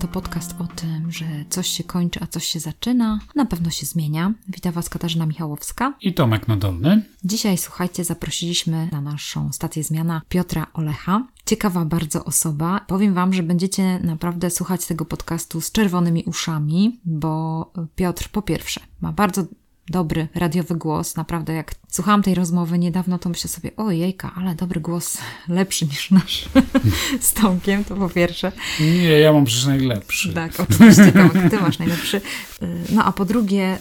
[0.00, 3.18] To podcast o tym, że coś się kończy, a coś się zaczyna.
[3.34, 4.32] Na pewno się zmienia.
[4.48, 5.94] Witam Was Katarzyna Michałowska.
[6.00, 7.02] I Tomek Nadolny.
[7.24, 11.26] Dzisiaj, słuchajcie, zaprosiliśmy na naszą stację zmiana Piotra Olecha.
[11.46, 12.80] Ciekawa bardzo osoba.
[12.86, 18.80] Powiem Wam, że będziecie naprawdę słuchać tego podcastu z czerwonymi uszami, bo Piotr po pierwsze
[19.00, 19.44] ma bardzo
[19.88, 21.16] dobry radiowy głos.
[21.16, 26.10] Naprawdę, jak słuchałam tej rozmowy niedawno, to myślę sobie, ojejka, ale dobry głos, lepszy niż
[26.10, 26.44] nasz
[27.20, 28.52] z Tomkiem, to po pierwsze.
[28.80, 30.32] Nie, ja mam przecież najlepszy.
[30.32, 32.20] Tak, oczywiście, Tomek, ty masz najlepszy.
[32.90, 33.78] No a po drugie,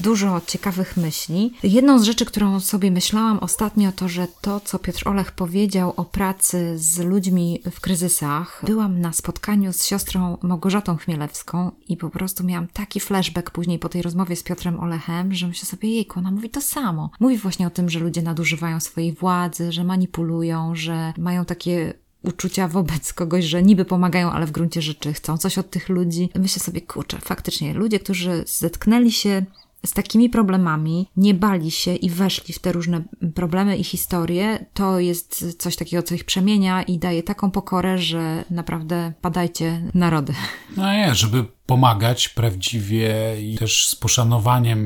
[0.00, 1.52] dużo ciekawych myśli.
[1.62, 6.04] Jedną z rzeczy, którą sobie myślałam ostatnio, to, że to, co Piotr Olech powiedział o
[6.04, 8.62] pracy z ludźmi w kryzysach.
[8.66, 13.88] Byłam na spotkaniu z siostrą Małgorzatą Chmielewską i po prostu miałam taki flashback później po
[13.88, 17.10] tej rozmowie z Piotrem Olechem, że myślę sobie, jejku, ona mówi to samo.
[17.20, 22.68] Mówi właśnie o tym, że ludzie nadużywają swojej władzy, że manipulują, że mają takie uczucia
[22.68, 26.30] wobec kogoś, że niby pomagają, ale w gruncie rzeczy chcą coś od tych ludzi.
[26.34, 29.44] Myślę sobie, kurczę, faktycznie, ludzie, którzy zetknęli się
[29.86, 33.02] z takimi problemami, nie bali się i weszli w te różne
[33.34, 38.44] problemy i historie, to jest coś takiego, co ich przemienia i daje taką pokorę, że
[38.50, 40.32] naprawdę padajcie narody.
[40.76, 44.80] No nie, żeby pomagać prawdziwie i też z poszanowaniem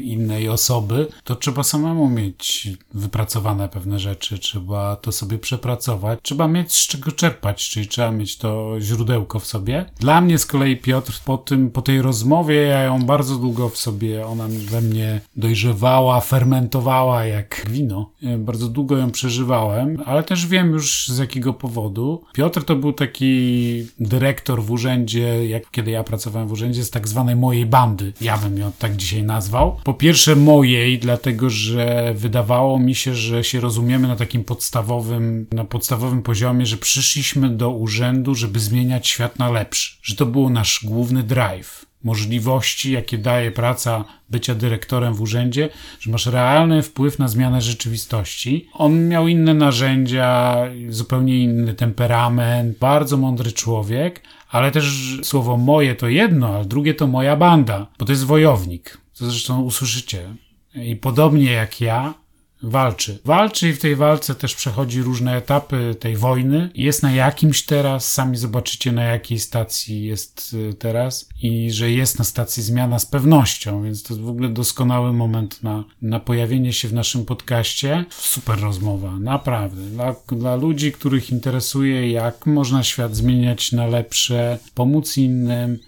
[0.00, 6.72] innej osoby, to trzeba samemu mieć wypracowane pewne rzeczy, trzeba to sobie przepracować, trzeba mieć
[6.72, 9.84] z czego czerpać, czyli trzeba mieć to źródełko w sobie.
[10.00, 13.76] Dla mnie z kolei Piotr po tym, po tej rozmowie, ja ją bardzo długo w
[13.76, 18.10] sobie, ona we mnie dojrzewała, fermentowała jak wino.
[18.38, 22.24] Bardzo długo ją przeżywałem, ale też wiem już z jakiego powodu.
[22.32, 26.90] Piotr to był taki dyrektor w urzędzie, jak kiedy ja pracowałem pracowałem w urzędzie z
[26.90, 28.12] tak zwanej mojej bandy.
[28.20, 29.76] Ja bym ją tak dzisiaj nazwał.
[29.84, 35.64] Po pierwsze mojej, dlatego że wydawało mi się, że się rozumiemy na takim podstawowym, na
[35.64, 39.96] podstawowym poziomie, że przyszliśmy do urzędu, żeby zmieniać świat na lepszy.
[40.02, 45.68] Że to był nasz główny drive możliwości, jakie daje praca bycia dyrektorem w urzędzie,
[46.00, 48.68] że masz realny wpływ na zmianę rzeczywistości.
[48.72, 50.56] On miał inne narzędzia,
[50.88, 57.06] zupełnie inny temperament, bardzo mądry człowiek, ale też słowo moje to jedno, a drugie to
[57.06, 58.98] moja banda, bo to jest wojownik.
[59.18, 60.34] To zresztą usłyszycie.
[60.74, 62.14] I podobnie jak ja,
[62.62, 63.18] walczy.
[63.24, 66.70] Walczy i w tej walce też przechodzi różne etapy tej wojny.
[66.74, 72.18] Jest na jakimś teraz, sami zobaczycie na jakiej stacji jest y, teraz i że jest
[72.18, 76.72] na stacji zmiana z pewnością, więc to jest w ogóle doskonały moment na, na pojawienie
[76.72, 78.04] się w naszym podcaście.
[78.10, 79.82] Super rozmowa, naprawdę.
[79.82, 85.78] Dla, dla ludzi, których interesuje, jak można świat zmieniać na lepsze, pomóc innym,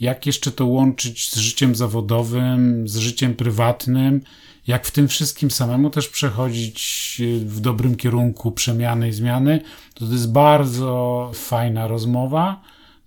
[0.00, 4.20] jak jeszcze to łączyć z życiem zawodowym, z życiem prywatnym,
[4.66, 9.60] jak w tym wszystkim samemu też przechodzić w dobrym kierunku przemiany i zmiany,
[9.94, 12.62] to to jest bardzo fajna rozmowa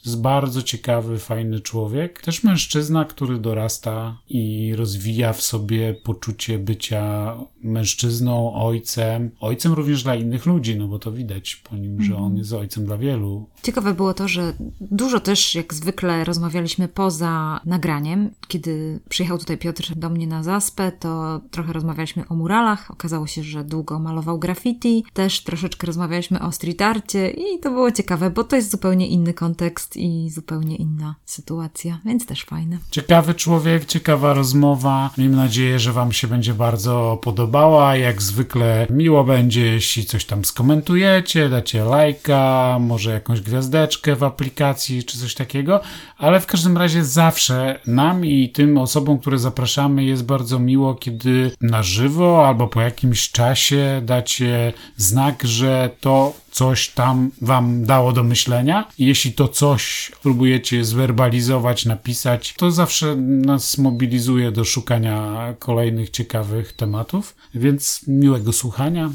[0.06, 2.22] jest bardzo ciekawy, fajny człowiek.
[2.22, 9.32] Też mężczyzna, który dorasta i rozwija w sobie poczucie bycia mężczyzną, ojcem.
[9.40, 12.38] Ojcem również dla innych ludzi, no bo to widać po nim, że on mhm.
[12.38, 13.50] jest ojcem dla wielu.
[13.64, 18.30] Ciekawe było to, że dużo też, jak zwykle, rozmawialiśmy poza nagraniem.
[18.48, 22.92] Kiedy przyjechał tutaj Piotr do mnie na zaspę, to trochę rozmawialiśmy o muralach.
[22.92, 25.04] Okazało się, że długo malował graffiti.
[25.14, 29.34] Też troszeczkę rozmawialiśmy o street arcie i to było ciekawe, bo to jest zupełnie inny
[29.34, 32.78] kontekst i zupełnie inna sytuacja, więc też fajne.
[32.92, 35.10] Ciekawy człowiek, ciekawa rozmowa.
[35.18, 37.96] Miejmy nadzieję, że Wam się będzie bardzo podobała.
[37.96, 45.04] Jak zwykle miło będzie, jeśli coś tam skomentujecie, dacie lajka, może jakąś gwiazdeczkę w aplikacji
[45.04, 45.82] czy coś takiego,
[46.18, 51.52] ale w każdym razie zawsze nam i tym osobom, które zapraszamy, jest bardzo miło, kiedy
[51.62, 58.24] na żywo albo po jakimś czasie dacie znak, że to coś tam wam dało do
[58.24, 58.88] myślenia.
[59.00, 67.36] Jeśli to coś próbujecie zwerbalizować, napisać, to zawsze nas mobilizuje do szukania kolejnych ciekawych tematów.
[67.56, 69.10] Więc miłego słuchania.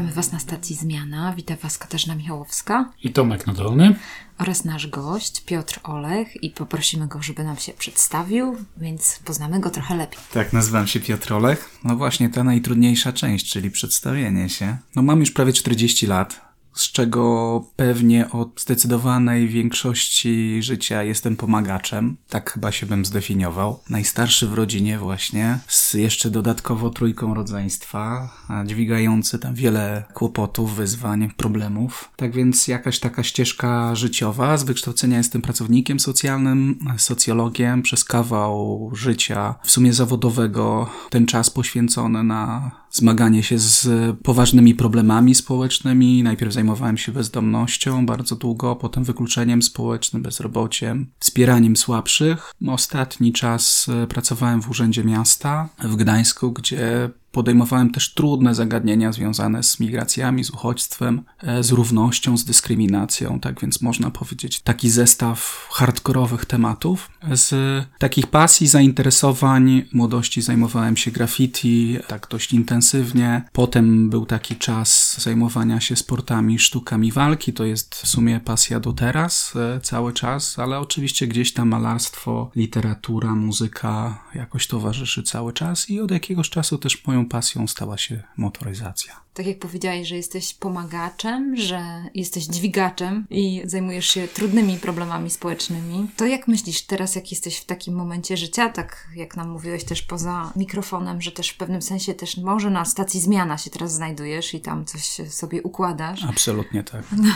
[0.00, 1.34] Witamy Was na stacji Zmiana.
[1.36, 3.94] Witam Was Katarzyna Michałowska i Tomek Nadolny
[4.38, 9.70] oraz nasz gość Piotr Olech i poprosimy go, żeby nam się przedstawił, więc poznamy go
[9.70, 10.18] trochę lepiej.
[10.32, 11.78] Tak, nazywam się Piotr Olech.
[11.84, 14.76] No właśnie ta najtrudniejsza część, czyli przedstawienie się.
[14.96, 16.49] No mam już prawie 40 lat,
[16.80, 22.16] z czego pewnie od zdecydowanej większości życia jestem pomagaczem.
[22.28, 23.80] Tak chyba się bym zdefiniował.
[23.90, 28.30] Najstarszy w rodzinie właśnie, z jeszcze dodatkowo trójką rodzeństwa,
[28.64, 32.10] dźwigający tam wiele kłopotów, wyzwań, problemów.
[32.16, 34.56] Tak więc jakaś taka ścieżka życiowa.
[34.56, 37.82] Z wykształcenia jestem pracownikiem socjalnym, socjologiem.
[37.82, 43.88] Przez kawał życia, w sumie zawodowego, ten czas poświęcony na zmaganie się z
[44.22, 46.22] poważnymi problemami społecznymi.
[46.22, 52.52] Najpierw zajmowałem się bezdomnością bardzo długo, potem wykluczeniem społecznym, bezrobociem, wspieraniem słabszych.
[52.68, 59.62] Ostatni czas e, pracowałem w Urzędzie Miasta w Gdańsku, gdzie Podejmowałem też trudne zagadnienia związane
[59.62, 65.68] z migracjami, z uchodźstwem, e, z równością, z dyskryminacją, tak więc można powiedzieć taki zestaw
[65.70, 67.10] hardkorowych tematów.
[67.32, 67.54] Z
[67.98, 73.42] takich pasji, zainteresowań młodości zajmowałem się graffiti tak dość intensywnie.
[73.52, 77.52] Potem był taki czas zajmowania się sportami, sztukami walki.
[77.52, 82.50] To jest w sumie pasja do teraz, e, cały czas, ale oczywiście gdzieś tam malarstwo,
[82.56, 87.98] literatura, muzyka jakoś towarzyszy cały czas i od jakiegoś czasu też moją moją pasją stała
[87.98, 89.20] się motoryzacja.
[89.34, 96.10] Tak jak powiedziałeś, że jesteś pomagaczem, że jesteś dźwigaczem i zajmujesz się trudnymi problemami społecznymi,
[96.16, 100.02] to jak myślisz teraz, jak jesteś w takim momencie życia, tak jak nam mówiłeś też
[100.02, 104.54] poza mikrofonem, że też w pewnym sensie też może na stacji zmiana się teraz znajdujesz
[104.54, 106.24] i tam coś sobie układasz?
[106.24, 107.04] Absolutnie tak.
[107.16, 107.28] No,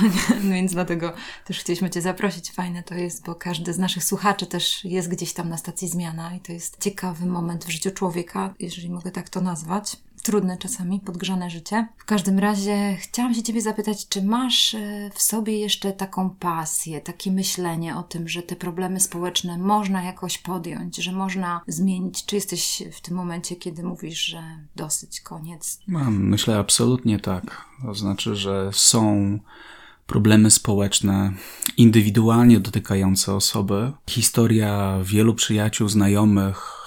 [0.43, 1.13] no więc dlatego
[1.45, 2.53] też chcieliśmy Cię zaprosić.
[2.53, 6.35] Fajne to jest, bo każdy z naszych słuchaczy też jest gdzieś tam na stacji zmiana
[6.35, 9.74] i to jest ciekawy moment w życiu człowieka, jeżeli mogę tak to nazwać
[10.25, 11.89] trudne czasami, podgrzane życie.
[11.99, 17.01] W każdym razie chciałam się Ciebie zapytać, czy masz e, w sobie jeszcze taką pasję,
[17.01, 22.25] takie myślenie o tym, że te problemy społeczne można jakoś podjąć, że można zmienić?
[22.25, 24.43] Czy jesteś w tym momencie, kiedy mówisz, że
[24.77, 25.79] dosyć, koniec?
[25.87, 27.65] Mam, myślę absolutnie tak.
[27.83, 29.39] To znaczy, że są
[30.07, 31.33] problemy społeczne
[31.77, 33.93] indywidualnie dotykające osoby.
[34.11, 36.84] Historia wielu przyjaciół, znajomych,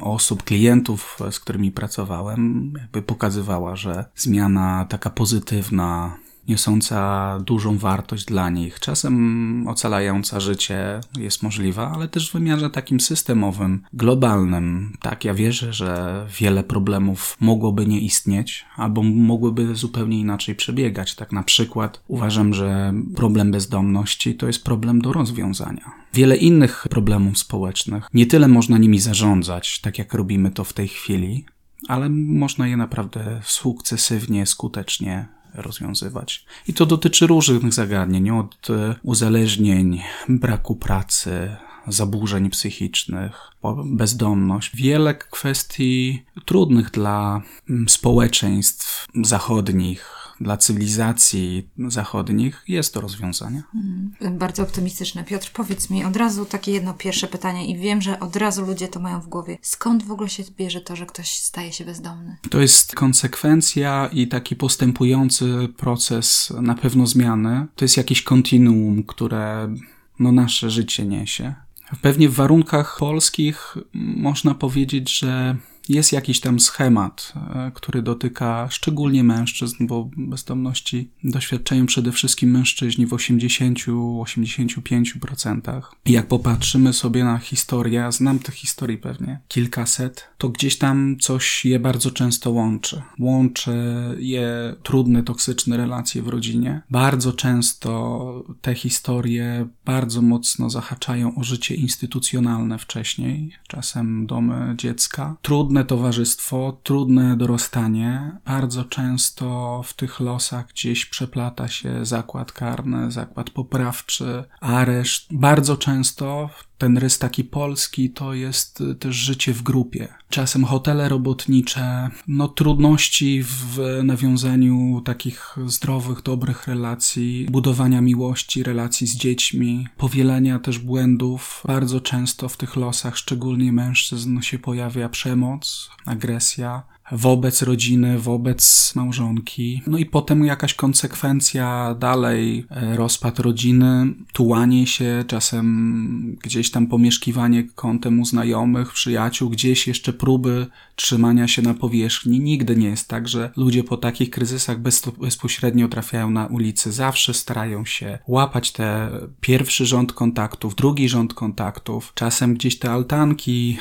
[0.00, 6.16] osób, klientów, z którymi pracowałem, jakby pokazywała, że zmiana taka pozytywna,
[6.48, 13.00] niosąca dużą wartość dla nich, czasem ocalająca życie jest możliwa, ale też w wymiarze takim
[13.00, 14.96] systemowym, globalnym.
[15.00, 21.14] Tak, ja wierzę, że wiele problemów mogłoby nie istnieć, albo mogłyby zupełnie inaczej przebiegać.
[21.14, 25.92] Tak na przykład uważam, że problem bezdomności to jest problem do rozwiązania.
[26.14, 30.88] Wiele innych problemów społecznych, nie tyle można nimi zarządzać, tak jak robimy to w tej
[30.88, 31.44] chwili,
[31.88, 36.44] ale można je naprawdę sukcesywnie, skutecznie rozwiązywać.
[36.68, 41.56] I to dotyczy różnych zagadnień, od e, uzależnień, braku pracy,
[41.86, 43.50] zaburzeń psychicznych,
[43.84, 44.76] bezdomność.
[44.76, 53.62] Wiele kwestii trudnych dla mm, społeczeństw zachodnich, dla cywilizacji zachodnich jest to rozwiązanie.
[53.74, 55.24] Mm, bardzo optymistyczne.
[55.24, 58.88] Piotr, powiedz mi od razu takie jedno pierwsze pytanie i wiem, że od razu ludzie
[58.88, 59.58] to mają w głowie.
[59.62, 62.36] Skąd w ogóle się bierze to, że ktoś staje się bezdomny?
[62.50, 67.66] To jest konsekwencja i taki postępujący proces na pewno zmiany.
[67.76, 69.74] To jest jakieś kontinuum, które
[70.18, 71.54] no, nasze życie niesie.
[72.02, 75.56] Pewnie w warunkach polskich można powiedzieć, że
[75.88, 83.06] jest jakiś tam schemat, e, który dotyka szczególnie mężczyzn, bo bezdomności doświadczają przede wszystkim mężczyźni
[83.06, 85.82] w 80-85%.
[86.04, 91.64] I jak popatrzymy sobie na historię, znam tych historii pewnie kilkaset, to gdzieś tam coś
[91.64, 93.02] je bardzo często łączy.
[93.18, 93.72] Łączy
[94.18, 96.80] je trudne, toksyczne relacje w rodzinie.
[96.90, 105.36] Bardzo często te historie bardzo mocno zahaczają o życie instytucjonalne wcześniej, czasem domy dziecka.
[105.42, 108.36] Trudne trudne towarzystwo, trudne dorastanie.
[108.44, 115.26] Bardzo często w tych losach gdzieś przeplata się zakład karny, zakład poprawczy, areszt.
[115.30, 116.50] Bardzo często
[116.84, 120.08] ten rys taki polski to jest też życie w grupie.
[120.28, 129.16] Czasem hotele robotnicze, no trudności w nawiązaniu takich zdrowych, dobrych relacji, budowania miłości, relacji z
[129.16, 131.62] dziećmi, powielenia też błędów.
[131.66, 139.82] Bardzo często w tych losach, szczególnie mężczyzn, się pojawia przemoc, agresja wobec rodziny, wobec małżonki.
[139.86, 147.64] No i potem jakaś konsekwencja dalej, e, rozpad rodziny, tułanie się, czasem gdzieś tam pomieszkiwanie
[147.74, 152.40] kątem u znajomych, przyjaciół, gdzieś jeszcze próby trzymania się na powierzchni.
[152.40, 154.78] Nigdy nie jest tak, że ludzie po takich kryzysach
[155.20, 156.92] bezpośrednio trafiają na ulicy.
[156.92, 162.12] Zawsze starają się łapać te pierwszy rząd kontaktów, drugi rząd kontaktów.
[162.14, 163.78] Czasem gdzieś te altanki,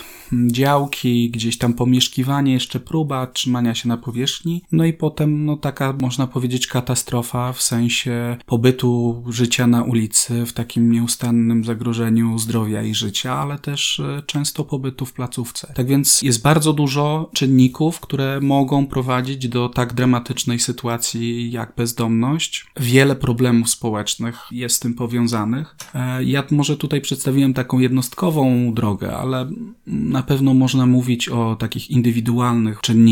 [0.48, 4.62] działki, gdzieś tam pomieszkiwanie, jeszcze próba trzymania się na powierzchni.
[4.72, 10.54] No i potem, no taka, można powiedzieć, katastrofa w sensie pobytu życia na ulicy w
[10.54, 15.74] takim nieustannym zagrożeniu zdrowia i życia, ale też e, często pobytu w placówce.
[15.76, 22.66] Tak więc jest bardzo dużo czynników, które mogą prowadzić do tak dramatycznej sytuacji jak bezdomność.
[22.80, 25.76] Wiele problemów społecznych jest z tym powiązanych.
[25.96, 29.50] E, ja może tutaj przedstawiłem taką jednostkową drogę, ale
[29.88, 33.03] na pewno można mówić o takich indywidualnych czynnikach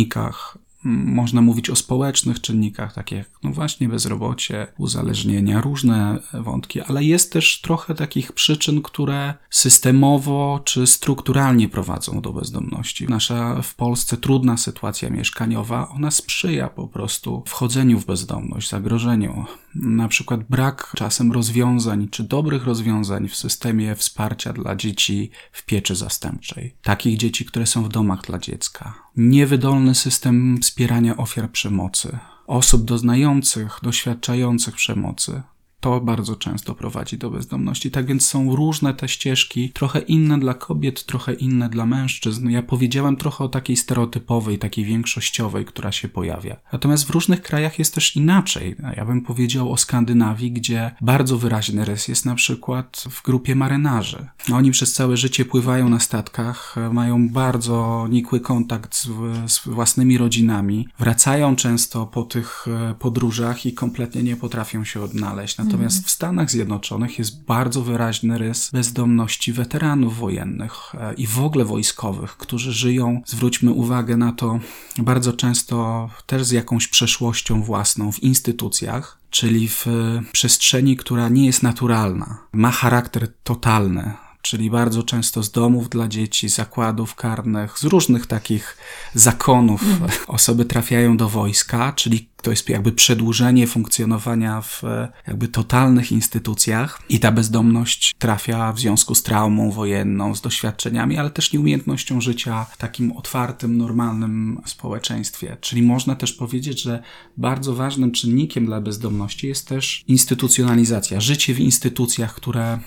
[0.84, 7.34] można mówić o społecznych czynnikach, takich jak no właśnie bezrobocie, uzależnienia, różne wątki, ale jest
[7.34, 13.08] też trochę takich przyczyn, które systemowo czy strukturalnie prowadzą do bezdomności.
[13.08, 19.46] Nasza w Polsce trudna sytuacja mieszkaniowa, ona sprzyja po prostu wchodzeniu w bezdomność, zagrożeniu.
[19.75, 25.96] Na przykład brak czasem rozwiązań czy dobrych rozwiązań w systemie wsparcia dla dzieci w pieczy
[25.96, 26.75] zastępczej.
[26.84, 28.94] Takich dzieci, które są w domach dla dziecka.
[29.16, 35.42] Niewydolny system wspierania ofiar przemocy, osób doznających, doświadczających przemocy,
[35.82, 37.92] to bardzo często prowadzi do bezdomności.
[37.92, 42.50] Tak więc są różne te ścieżki, trochę inne dla kobiet, trochę inne dla mężczyzn.
[42.50, 46.58] Ja powiedziałem trochę o takiej stereotypowej, takiej większościowej, która się pojawia.
[46.74, 48.76] Natomiast w różnych krajach jest też inaczej.
[48.98, 54.28] Ja bym powiedział o Skandynawii, gdzie bardzo wyraźny rys jest na przykład w grupie marynarzy.
[54.54, 59.08] Oni przez całe życie pływają na statkach, mają bardzo nikły kontakt z,
[59.52, 65.58] z własnymi rodzinami, wracają często po tych e, podróżach i kompletnie nie potrafią się odnaleźć.
[65.72, 71.66] Natomiast w Stanach Zjednoczonych jest bardzo wyraźny rys bezdomności weteranów wojennych e, i w ogóle
[71.66, 74.60] wojskowych, którzy żyją, zwróćmy uwagę na to,
[74.98, 79.86] bardzo często też z jakąś przeszłością własną w instytucjach, czyli w
[80.32, 86.50] przestrzeni, która nie jest naturalna, ma charakter totalny czyli bardzo często z domów dla dzieci,
[86.50, 88.78] zakładów karnych, z różnych takich
[89.14, 90.10] zakonów mm.
[90.28, 94.84] osoby trafiają do wojska, czyli to jest jakby przedłużenie funkcjonowania w
[95.28, 101.30] jakby totalnych instytucjach i ta bezdomność trafia w związku z traumą wojenną, z doświadczeniami, ale
[101.30, 105.58] też nieumiejętnością życia w takim otwartym, normalnym społeczeństwie.
[105.62, 107.04] Czyli można też powiedzieć, że
[107.38, 112.80] bardzo ważnym czynnikiem dla bezdomności jest też instytucjonalizacja, życie w instytucjach, które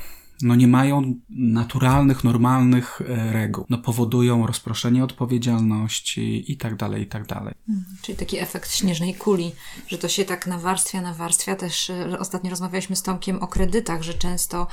[0.43, 3.65] no nie mają naturalnych, normalnych e, reguł.
[3.71, 7.55] No powodują rozproszenie odpowiedzialności i tak dalej, i tak dalej.
[7.67, 9.53] Hmm, czyli taki efekt śnieżnej kuli,
[9.89, 11.57] że to się tak nawarstwia, nawarstwia.
[11.57, 14.67] Też e, ostatnio rozmawialiśmy z Tomkiem o kredytach, że często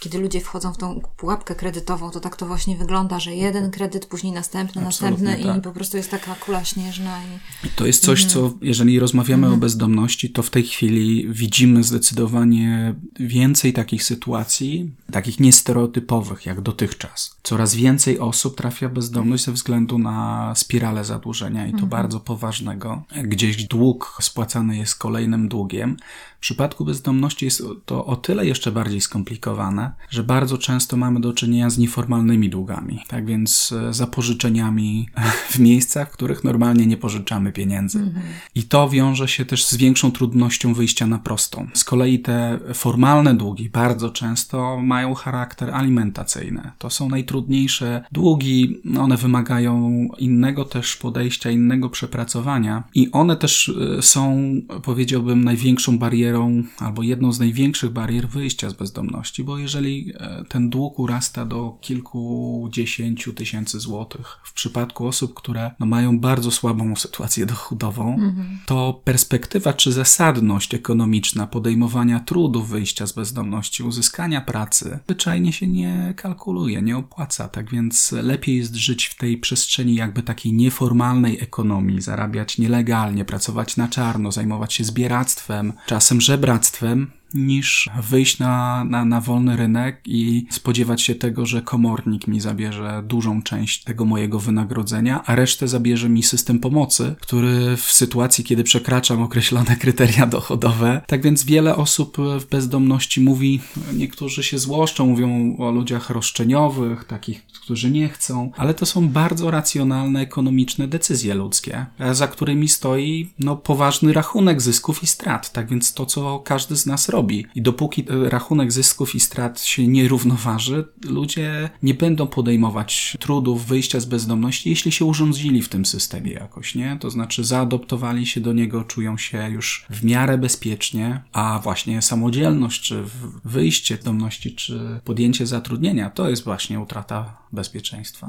[0.00, 4.06] kiedy ludzie wchodzą w tą pułapkę kredytową, to tak to właśnie wygląda, że jeden kredyt,
[4.06, 5.58] później następny, Absolutnie następny tak.
[5.58, 7.18] i po prostu jest taka kula śnieżna.
[7.64, 7.68] I...
[7.68, 13.72] To jest coś, co jeżeli rozmawiamy o bezdomności, to w tej chwili widzimy zdecydowanie więcej
[13.72, 17.36] takich sytuacji, takich niestereotypowych jak dotychczas.
[17.42, 23.02] Coraz więcej osób trafia bezdomność ze względu na spiralę zadłużenia i to bardzo poważnego.
[23.24, 25.96] Gdzieś dług spłacany jest kolejnym długiem,
[26.36, 31.32] w przypadku bezdomności jest to o tyle jeszcze bardziej skomplikowane, że bardzo często mamy do
[31.32, 35.08] czynienia z nieformalnymi długami, tak więc e, zapożyczeniami
[35.52, 37.98] w miejscach, w których normalnie nie pożyczamy pieniędzy.
[37.98, 38.26] Mhm.
[38.54, 41.68] I to wiąże się też z większą trudnością wyjścia na prostą.
[41.74, 46.70] Z kolei te formalne długi bardzo często mają charakter alimentacyjny.
[46.78, 54.02] To są najtrudniejsze długi, one wymagają innego też podejścia, innego przepracowania i one też e,
[54.02, 54.52] są,
[54.82, 60.44] powiedziałbym, największą barierą barierą albo jedną z największych barier wyjścia z bezdomności, bo jeżeli e,
[60.48, 66.96] ten dług urasta do kilkudziesięciu tysięcy złotych w przypadku osób, które no, mają bardzo słabą
[67.06, 68.58] sytuację dochodową, mhm.
[68.66, 76.14] to perspektywa czy zasadność ekonomiczna podejmowania trudów wyjścia z bezdomności, uzyskania pracy, zwyczajnie się nie
[76.16, 77.48] kalkuluje, nie opłaca.
[77.48, 83.76] Tak więc lepiej jest żyć w tej przestrzeni jakby takiej nieformalnej ekonomii, zarabiać nielegalnie, pracować
[83.76, 90.46] na czarno, zajmować się zbieractwem, czasem żebractwem, niż wyjść na, na, na wolny rynek i
[90.50, 96.08] spodziewać się tego, że komornik mi zabierze dużą część tego mojego wynagrodzenia, a resztę zabierze
[96.08, 101.00] mi system pomocy, który w sytuacji, kiedy przekraczam określone kryteria dochodowe.
[101.06, 103.60] Tak więc wiele osób w bezdomności mówi,
[103.94, 109.50] niektórzy się złoszczą, mówią o ludziach roszczeniowych, takich, którzy nie chcą, ale to są bardzo
[109.50, 115.52] racjonalne, ekonomiczne decyzje ludzkie, za którymi stoi no, poważny rachunek zysków i strat.
[115.52, 117.15] Tak więc to, co każdy z nas robi,
[117.54, 123.66] I dopóki e, rachunek zysków i strat się nie równoważy, ludzie nie będą podejmować trudów
[123.66, 126.96] wyjścia z bezdomności, jeśli się urządzili w tym systemie jakoś, nie?
[127.00, 132.82] To znaczy zaadoptowali się do niego, czują się już w miarę bezpiecznie, a właśnie samodzielność,
[132.82, 133.04] czy
[133.44, 138.28] wyjście z bezdomności, czy podjęcie zatrudnienia, to jest właśnie utrata bezpieczeństwa.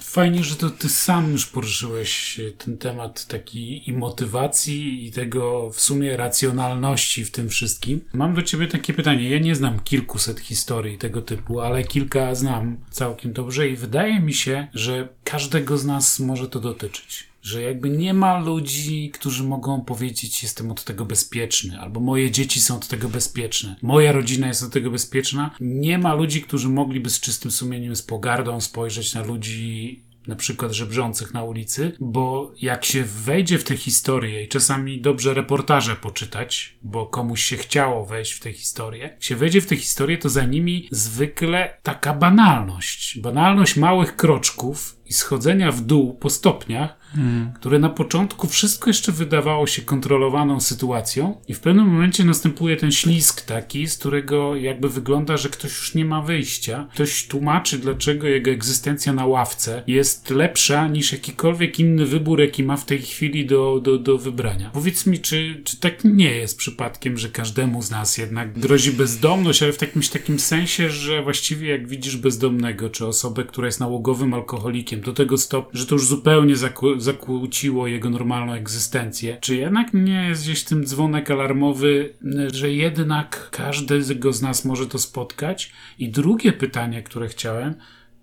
[0.00, 5.80] Fajnie, że to ty sam już poruszyłeś ten temat takiej i motywacji i tego w
[5.80, 8.00] sumie racjonalności w tym wszystkim.
[8.12, 9.30] Mam do ciebie takie pytanie.
[9.30, 14.34] Ja nie znam kilkuset historii tego typu, ale kilka znam całkiem dobrze i wydaje mi
[14.34, 19.84] się, że każdego z nas może to dotyczyć że jakby nie ma ludzi, którzy mogą
[19.84, 24.62] powiedzieć, jestem od tego bezpieczny, albo moje dzieci są od tego bezpieczne, moja rodzina jest
[24.62, 25.50] od tego bezpieczna.
[25.60, 30.72] Nie ma ludzi, którzy mogliby z czystym sumieniem, z pogardą spojrzeć na ludzi na przykład
[30.72, 36.76] żebrzących na ulicy, bo jak się wejdzie w tę historię i czasami dobrze reportaże poczytać,
[36.82, 40.28] bo komuś się chciało wejść w tę historię, jak się wejdzie w tę historię, to
[40.28, 47.52] za nimi zwykle taka banalność, banalność małych kroczków i schodzenia w dół po stopniach, hmm.
[47.52, 52.92] które na początku wszystko jeszcze wydawało się kontrolowaną sytuacją i w pewnym momencie następuje ten
[52.92, 56.88] ślisk taki, z którego jakby wygląda, że ktoś już nie ma wyjścia.
[56.94, 62.76] Ktoś tłumaczy, dlaczego jego egzystencja na ławce jest lepsza niż jakikolwiek inny wybór, jaki ma
[62.76, 64.70] w tej chwili do, do, do wybrania.
[64.70, 69.62] Powiedz mi, czy, czy tak nie jest przypadkiem, że każdemu z nas jednak grozi bezdomność,
[69.62, 74.34] ale w jakimś takim sensie, że właściwie jak widzisz bezdomnego, czy osobę, która jest nałogowym
[74.34, 76.54] alkoholikiem, do tego stopnia, że to już zupełnie
[76.96, 79.38] zakłóciło jego normalną egzystencję.
[79.40, 82.14] Czy jednak nie jest gdzieś tym dzwonek alarmowy,
[82.52, 85.72] że jednak każdego z nas może to spotkać?
[85.98, 87.74] I drugie pytanie, które chciałem,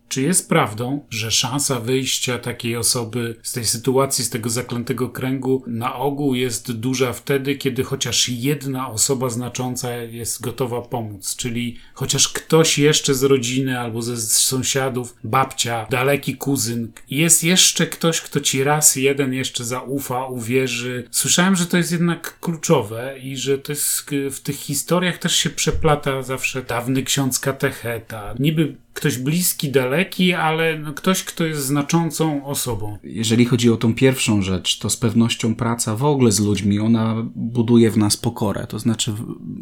[0.09, 5.63] czy jest prawdą, że szansa wyjścia takiej osoby z tej sytuacji, z tego zaklętego kręgu,
[5.67, 11.35] na ogół jest duża wtedy, kiedy chociaż jedna osoba znacząca jest gotowa pomóc?
[11.35, 18.21] Czyli chociaż ktoś jeszcze z rodziny albo ze sąsiadów, babcia, daleki kuzyn, jest jeszcze ktoś,
[18.21, 21.07] kto ci raz jeden jeszcze zaufa, uwierzy.
[21.11, 25.49] Słyszałem, że to jest jednak kluczowe i że to jest w tych historiach też się
[25.49, 28.35] przeplata zawsze dawny ksiądz katecheta.
[28.39, 32.97] Niby ktoś bliski, daleki, ale ktoś, kto jest znaczącą osobą.
[33.03, 37.15] Jeżeli chodzi o tą pierwszą rzecz, to z pewnością praca w ogóle z ludźmi, ona
[37.35, 38.67] buduje w nas pokorę.
[38.67, 39.13] To znaczy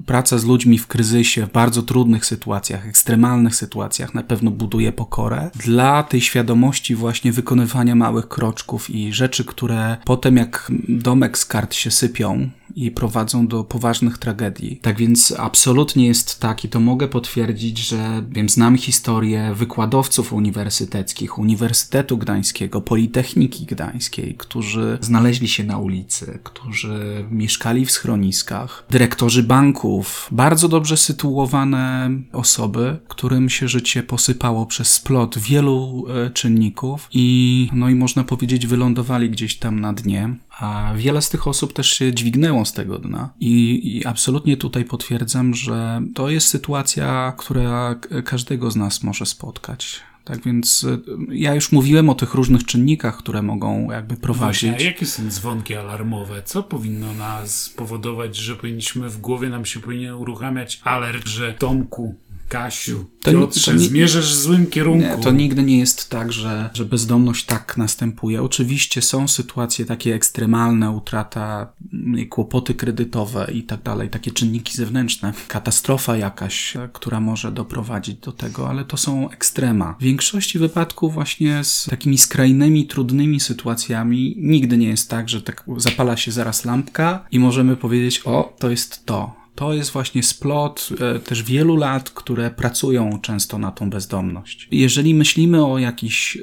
[0.05, 5.51] praca z ludźmi w kryzysie, w bardzo trudnych sytuacjach, ekstremalnych sytuacjach na pewno buduje pokorę.
[5.55, 11.73] Dla tej świadomości właśnie wykonywania małych kroczków i rzeczy, które potem jak domek z kart
[11.73, 14.79] się sypią, i prowadzą do poważnych tragedii.
[14.81, 21.37] Tak więc absolutnie jest tak i to mogę potwierdzić, że wiem, znam historię wykładowców uniwersyteckich,
[21.37, 30.29] Uniwersytetu Gdańskiego, Politechniki Gdańskiej, którzy znaleźli się na ulicy, którzy mieszkali w schroniskach, dyrektorzy banków,
[30.31, 37.89] bardzo dobrze sytuowane osoby, którym się życie posypało przez splot wielu e, czynników i no
[37.89, 40.35] i można powiedzieć wylądowali gdzieś tam na dnie.
[40.59, 43.29] A wiele z tych osób też się dźwignęło z tego dna.
[43.39, 50.01] I, I, absolutnie tutaj potwierdzam, że to jest sytuacja, która każdego z nas może spotkać.
[50.25, 54.69] Tak więc y, ja już mówiłem o tych różnych czynnikach, które mogą jakby prowadzić.
[54.69, 56.43] Właśnie, a jakie są dzwonki alarmowe?
[56.43, 62.15] Co powinno nas powodować, że powinniśmy w głowie nam się powinien uruchamiać alert, że Tomku,
[62.49, 65.07] Kasiu, to, Piotrze, to, zmierzasz w złym kierunku.
[65.07, 68.43] Nie, to nigdy nie jest tak, że, że bezdomność tak następuje.
[68.43, 75.33] Oczywiście są sytuacje takie ekstremalne, utrata, mm, kłopoty kredytowe i tak dalej, takie czynniki zewnętrzne,
[75.47, 79.95] katastrofa jakaś, która może doprowadzić do tego, ale to są ekstrema.
[79.99, 85.63] W większości wypadków właśnie z takimi skrajnymi, trudnymi sytuacjami nigdy nie jest tak, że tak
[85.77, 90.89] zapala się zaraz lampka i możemy powiedzieć, o, to jest to to jest właśnie splot
[90.99, 94.67] e, też wielu lat, które pracują często na tą bezdomność.
[94.71, 95.79] Jeżeli myślimy o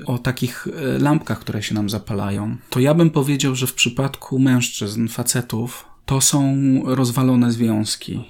[0.06, 4.38] o takich e, lampkach, które się nam zapalają, to ja bym powiedział, że w przypadku
[4.38, 8.24] mężczyzn, facetów, to są rozwalone związki,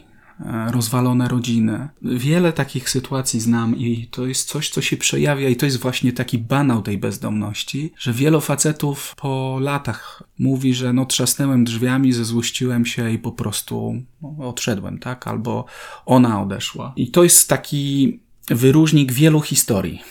[0.70, 1.88] rozwalone rodziny.
[2.02, 6.12] Wiele takich sytuacji znam i to jest coś, co się przejawia i to jest właśnie
[6.12, 12.86] taki banał tej bezdomności, że wielu facetów po latach mówi, że no trzasnęłem drzwiami, zezłościłem
[12.86, 13.94] się i po prostu
[14.38, 15.28] odszedłem, tak?
[15.28, 15.64] Albo
[16.06, 16.92] ona odeszła.
[16.96, 20.02] I to jest taki wyróżnik wielu historii,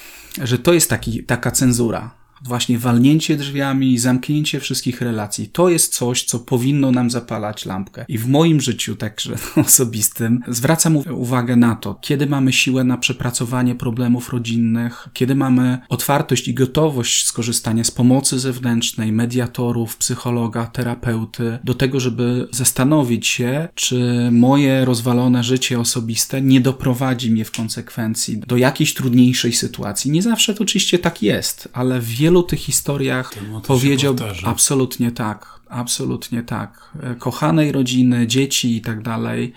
[0.43, 5.49] że to jest taki, taka cenzura Właśnie walnięcie drzwiami, zamknięcie wszystkich relacji.
[5.49, 8.05] To jest coś, co powinno nam zapalać lampkę.
[8.07, 13.75] I w moim życiu, także osobistym, zwracam uwagę na to, kiedy mamy siłę na przepracowanie
[13.75, 21.73] problemów rodzinnych, kiedy mamy otwartość i gotowość skorzystania z pomocy zewnętrznej, mediatorów, psychologa, terapeuty, do
[21.73, 28.57] tego, żeby zastanowić się, czy moje rozwalone życie osobiste nie doprowadzi mnie w konsekwencji do
[28.57, 30.11] jakiejś trudniejszej sytuacji.
[30.11, 33.33] Nie zawsze to oczywiście tak jest, ale w wielu tych historiach
[33.67, 36.97] powiedział absolutnie tak, absolutnie tak.
[37.19, 39.53] Kochanej rodziny, dzieci i tak dalej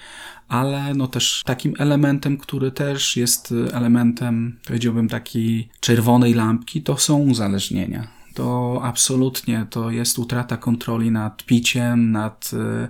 [0.49, 7.19] ale no też takim elementem, który też jest elementem, powiedziałbym, takiej czerwonej lampki, to są
[7.19, 12.89] uzależnienia to absolutnie to jest utrata kontroli nad piciem, nad y,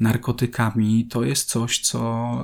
[0.00, 1.06] narkotykami.
[1.10, 1.98] To jest coś, co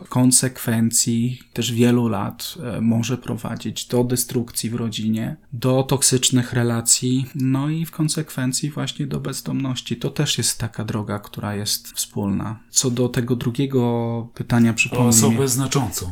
[0.05, 7.27] w konsekwencji też wielu lat y, może prowadzić do destrukcji w rodzinie, do toksycznych relacji,
[7.35, 9.97] no i w konsekwencji właśnie do bezdomności.
[9.97, 12.59] To też jest taka droga, która jest wspólna.
[12.71, 15.09] Co do tego drugiego pytania, przypomnę.
[15.09, 16.11] Osobę znaczącą.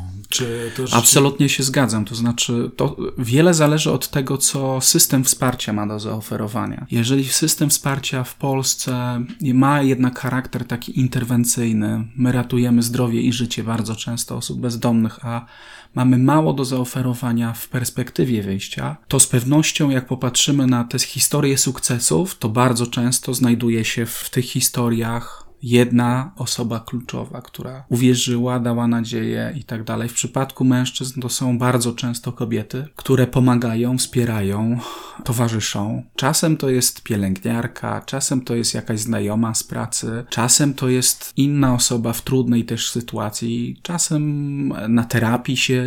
[0.92, 2.04] Absolutnie się zgadzam.
[2.04, 6.86] To znaczy, to wiele zależy od tego, co system wsparcia ma do zaoferowania.
[6.90, 13.64] Jeżeli system wsparcia w Polsce ma jednak charakter taki interwencyjny, my ratujemy zdrowie i życie
[13.64, 15.46] bardzo często osób bezdomnych, a
[15.94, 21.58] mamy mało do zaoferowania w perspektywie wyjścia, to z pewnością, jak popatrzymy na te historie
[21.58, 28.86] sukcesów, to bardzo często znajduje się w tych historiach jedna osoba kluczowa, która uwierzyła, dała
[28.86, 30.08] nadzieję i tak dalej.
[30.08, 34.78] W przypadku mężczyzn to są bardzo często kobiety, które pomagają, wspierają,
[35.24, 36.02] towarzyszą.
[36.16, 41.74] Czasem to jest pielęgniarka, czasem to jest jakaś znajoma z pracy, czasem to jest inna
[41.74, 45.84] osoba w trudnej też sytuacji, czasem na terapii się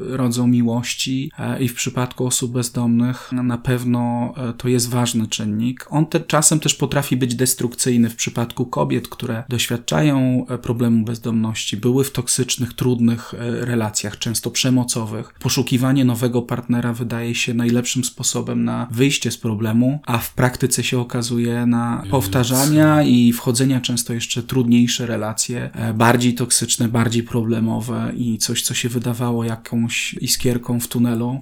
[0.00, 5.86] rodzą miłości e, i w przypadku osób bezdomnych na pewno e, to jest ważny czynnik.
[5.90, 11.76] On te, czasem też potrafi być destrukcyjny w przypadku kobiet, które doświadczają e, problemu bezdomności,
[11.76, 15.34] były w toksycznych, trudnych e, relacjach, często przemocowych.
[15.40, 20.98] Poszukiwanie nowego partnera wydaje się najlepszym sposobem na wyjście z problemu, a w praktyce się
[20.98, 28.38] okazuje na powtarzania i wchodzenia często jeszcze trudniejsze relacje, e, bardziej toksyczne, bardziej problemowe i
[28.38, 31.40] coś, co się wydawało jakąś iskierką w tunelu,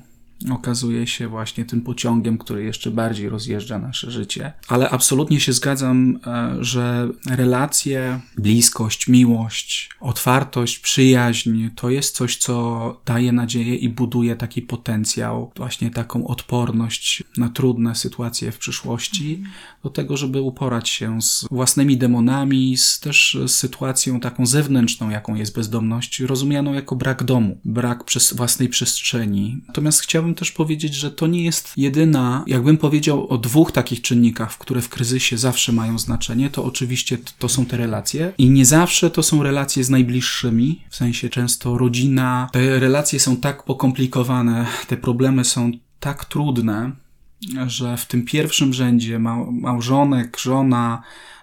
[0.50, 4.52] okazuje się właśnie tym pociągiem, który jeszcze bardziej rozjeżdża nasze życie.
[4.68, 13.00] Ale absolutnie się zgadzam, e, że relacje, bliskość, miłość, otwartość, przyjaźń to jest coś, co
[13.07, 19.42] daje nadzieję i buduje taki potencjał, właśnie taką odporność na trudne sytuacje w przyszłości,
[19.83, 25.55] do tego, żeby uporać się z własnymi demonami, z też sytuacją taką zewnętrzną, jaką jest
[25.55, 29.61] bezdomność, rozumianą jako brak domu, brak przez własnej przestrzeni.
[29.68, 34.03] Natomiast chciałbym chciałbym też powiedzieć, że to nie jest jedyna, jakbym powiedział o dwóch takich
[34.03, 38.64] czynnikach, które w kryzysie zawsze mają znaczenie, to oczywiście to są te relacje i nie
[38.64, 42.49] zawsze to są relacje z najbliższymi, w sensie często rodzina.
[42.53, 46.92] Te relacje są tak pokomplikowane, te problemy są tak trudne,
[47.66, 51.03] że w tym pierwszym rzędzie małżonek, żona,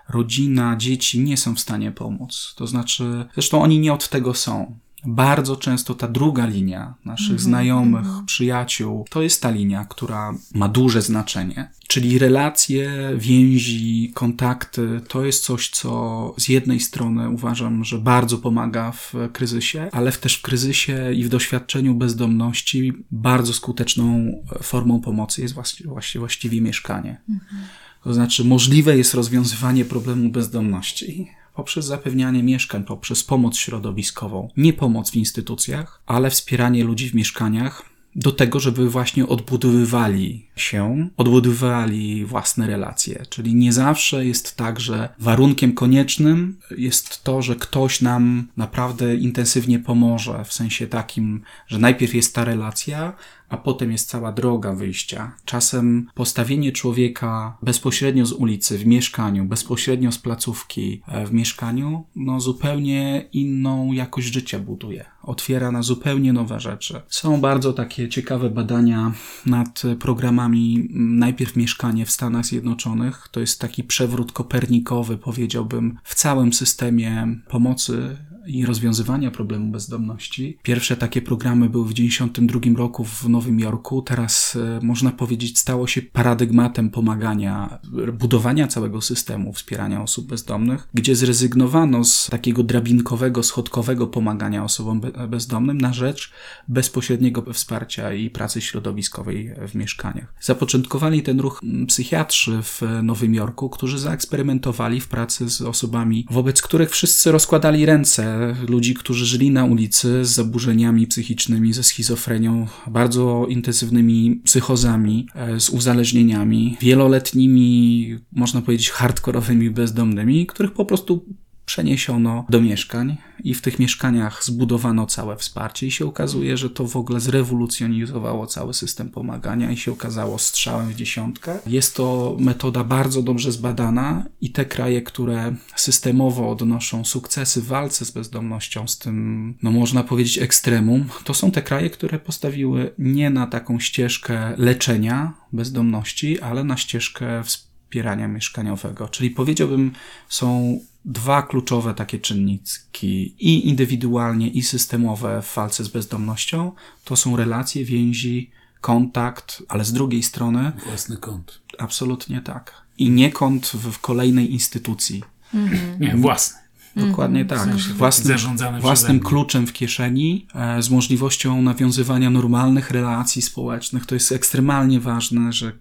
[0.10, 2.54] rodzina, dzieci nie są w stanie pomóc.
[2.58, 7.38] To znaczy, zresztą oni nie od tego są bardzo często ta druga linia naszych mm
[7.38, 7.44] -hmm.
[7.44, 8.26] znajomych, -hmm.
[8.26, 11.72] przyjaciół, to jest ta linia, która ma duże znaczenie.
[11.88, 18.92] Czyli relacje, więzi, kontakty to jest coś, co z jednej strony uważam, że bardzo pomaga
[18.92, 24.32] w kryzysie, ale też w kryzysie i w doświadczeniu bezdomności bardzo skuteczną
[24.62, 27.22] formą pomocy jest właściwie, właściwie mieszkanie.
[27.30, 27.56] Mm -hmm.
[28.04, 31.28] To znaczy, możliwe jest rozwiązywanie problemu bezdomności
[31.60, 34.50] poprzez zapewnianie mieszkań, poprzez pomoc środowiskową.
[34.58, 41.10] Nie pomoc w instytucjach, ale wspieranie ludzi w mieszkaniach do tego, żeby właśnie odbudowywali się,
[41.18, 43.26] odbudowywali własne relacje.
[43.30, 49.80] Czyli nie zawsze jest tak, że warunkiem koniecznym jest to, że ktoś nam naprawdę intensywnie
[49.80, 53.14] pomoże, w sensie takim, że najpierw jest ta relacja,
[53.50, 55.32] a potem jest cała droga wyjścia.
[55.46, 62.40] Czasem postawienie człowieka bezpośrednio z ulicy w mieszkaniu, bezpośrednio z placówki e, w mieszkaniu, no
[62.40, 65.06] zupełnie inną jakość życia buduje.
[65.24, 67.02] Otwiera na zupełnie nowe rzeczy.
[67.08, 69.12] Są bardzo takie ciekawe badania
[69.46, 73.28] nad programami najpierw mieszkanie w Stanach Zjednoczonych.
[73.32, 78.18] To jest taki przewrót kopernikowy, powiedziałbym, w całym systemie pomocy
[78.50, 80.58] i rozwiązywania problemu bezdomności.
[80.64, 84.02] Pierwsze takie programy były w 1992 roku w Nowym Jorku.
[84.02, 87.80] Teraz e, można powiedzieć stało się paradygmatem pomagania,
[88.14, 95.78] budowania całego systemu wspierania osób bezdomnych, gdzie zrezygnowano z takiego drabinkowego, schodkowego pomagania osobom bezdomnym
[95.78, 96.32] na rzecz
[96.68, 100.34] bezpośredniego wsparcia i pracy środowiskowej w mieszkaniach.
[100.42, 106.90] Zapoczątkowali ten ruch psychiatrzy w Nowym Jorku, którzy zaeksperymentowali w pracy z osobami, wobec których
[106.90, 114.42] wszyscy rozkładali ręce, ludzi, którzy żyli na ulicy z zaburzeniami psychicznymi, ze schizofrenią, bardzo intensywnymi
[114.44, 121.26] psychozami, e, z uzależnieniami, wieloletnimi, można powiedzieć, hardkorowymi bezdomnymi, których po prostu
[121.70, 126.88] przeniesiono do mieszkań i w tych mieszkaniach zbudowano całe wsparcie i się okazuje, że to
[126.88, 131.60] w ogóle zrewolucjonizowało cały system pomagania i się okazało strzałem w dziesiątkę.
[131.68, 138.06] Jest to metoda bardzo dobrze zbadana i te kraje, które systemowo odnoszą sukcesy w walce
[138.06, 143.30] z bezdomnością, z tym, no można powiedzieć, ekstremum, to są te kraje, które postawiły nie
[143.30, 147.44] na taką ścieżkę leczenia bezdomności, ale na ścieżkę
[147.90, 149.08] wspierania mieszkaniowego.
[149.08, 149.92] Czyli powiedziałbym,
[150.30, 156.72] są dwa kluczowe takie czynniki, i indywidualnie, i systemowe w walce z bezdomnością,
[157.04, 160.72] to są relacje, więzi, kontakt, ale z drugiej strony.
[160.86, 161.62] Własny kąt.
[161.78, 162.74] Absolutnie tak.
[162.98, 165.24] I nie kąt w kolejnej instytucji.
[165.54, 166.00] Mhm.
[166.00, 166.60] Nie, własny.
[166.96, 167.76] Dokładnie mm, tak.
[167.78, 168.38] Własnym,
[168.82, 174.06] własnym kluczem w kieszeni, e, z możliwością nawiązywania normalnych relacji społecznych.
[174.06, 175.72] To jest ekstremalnie ważne, że,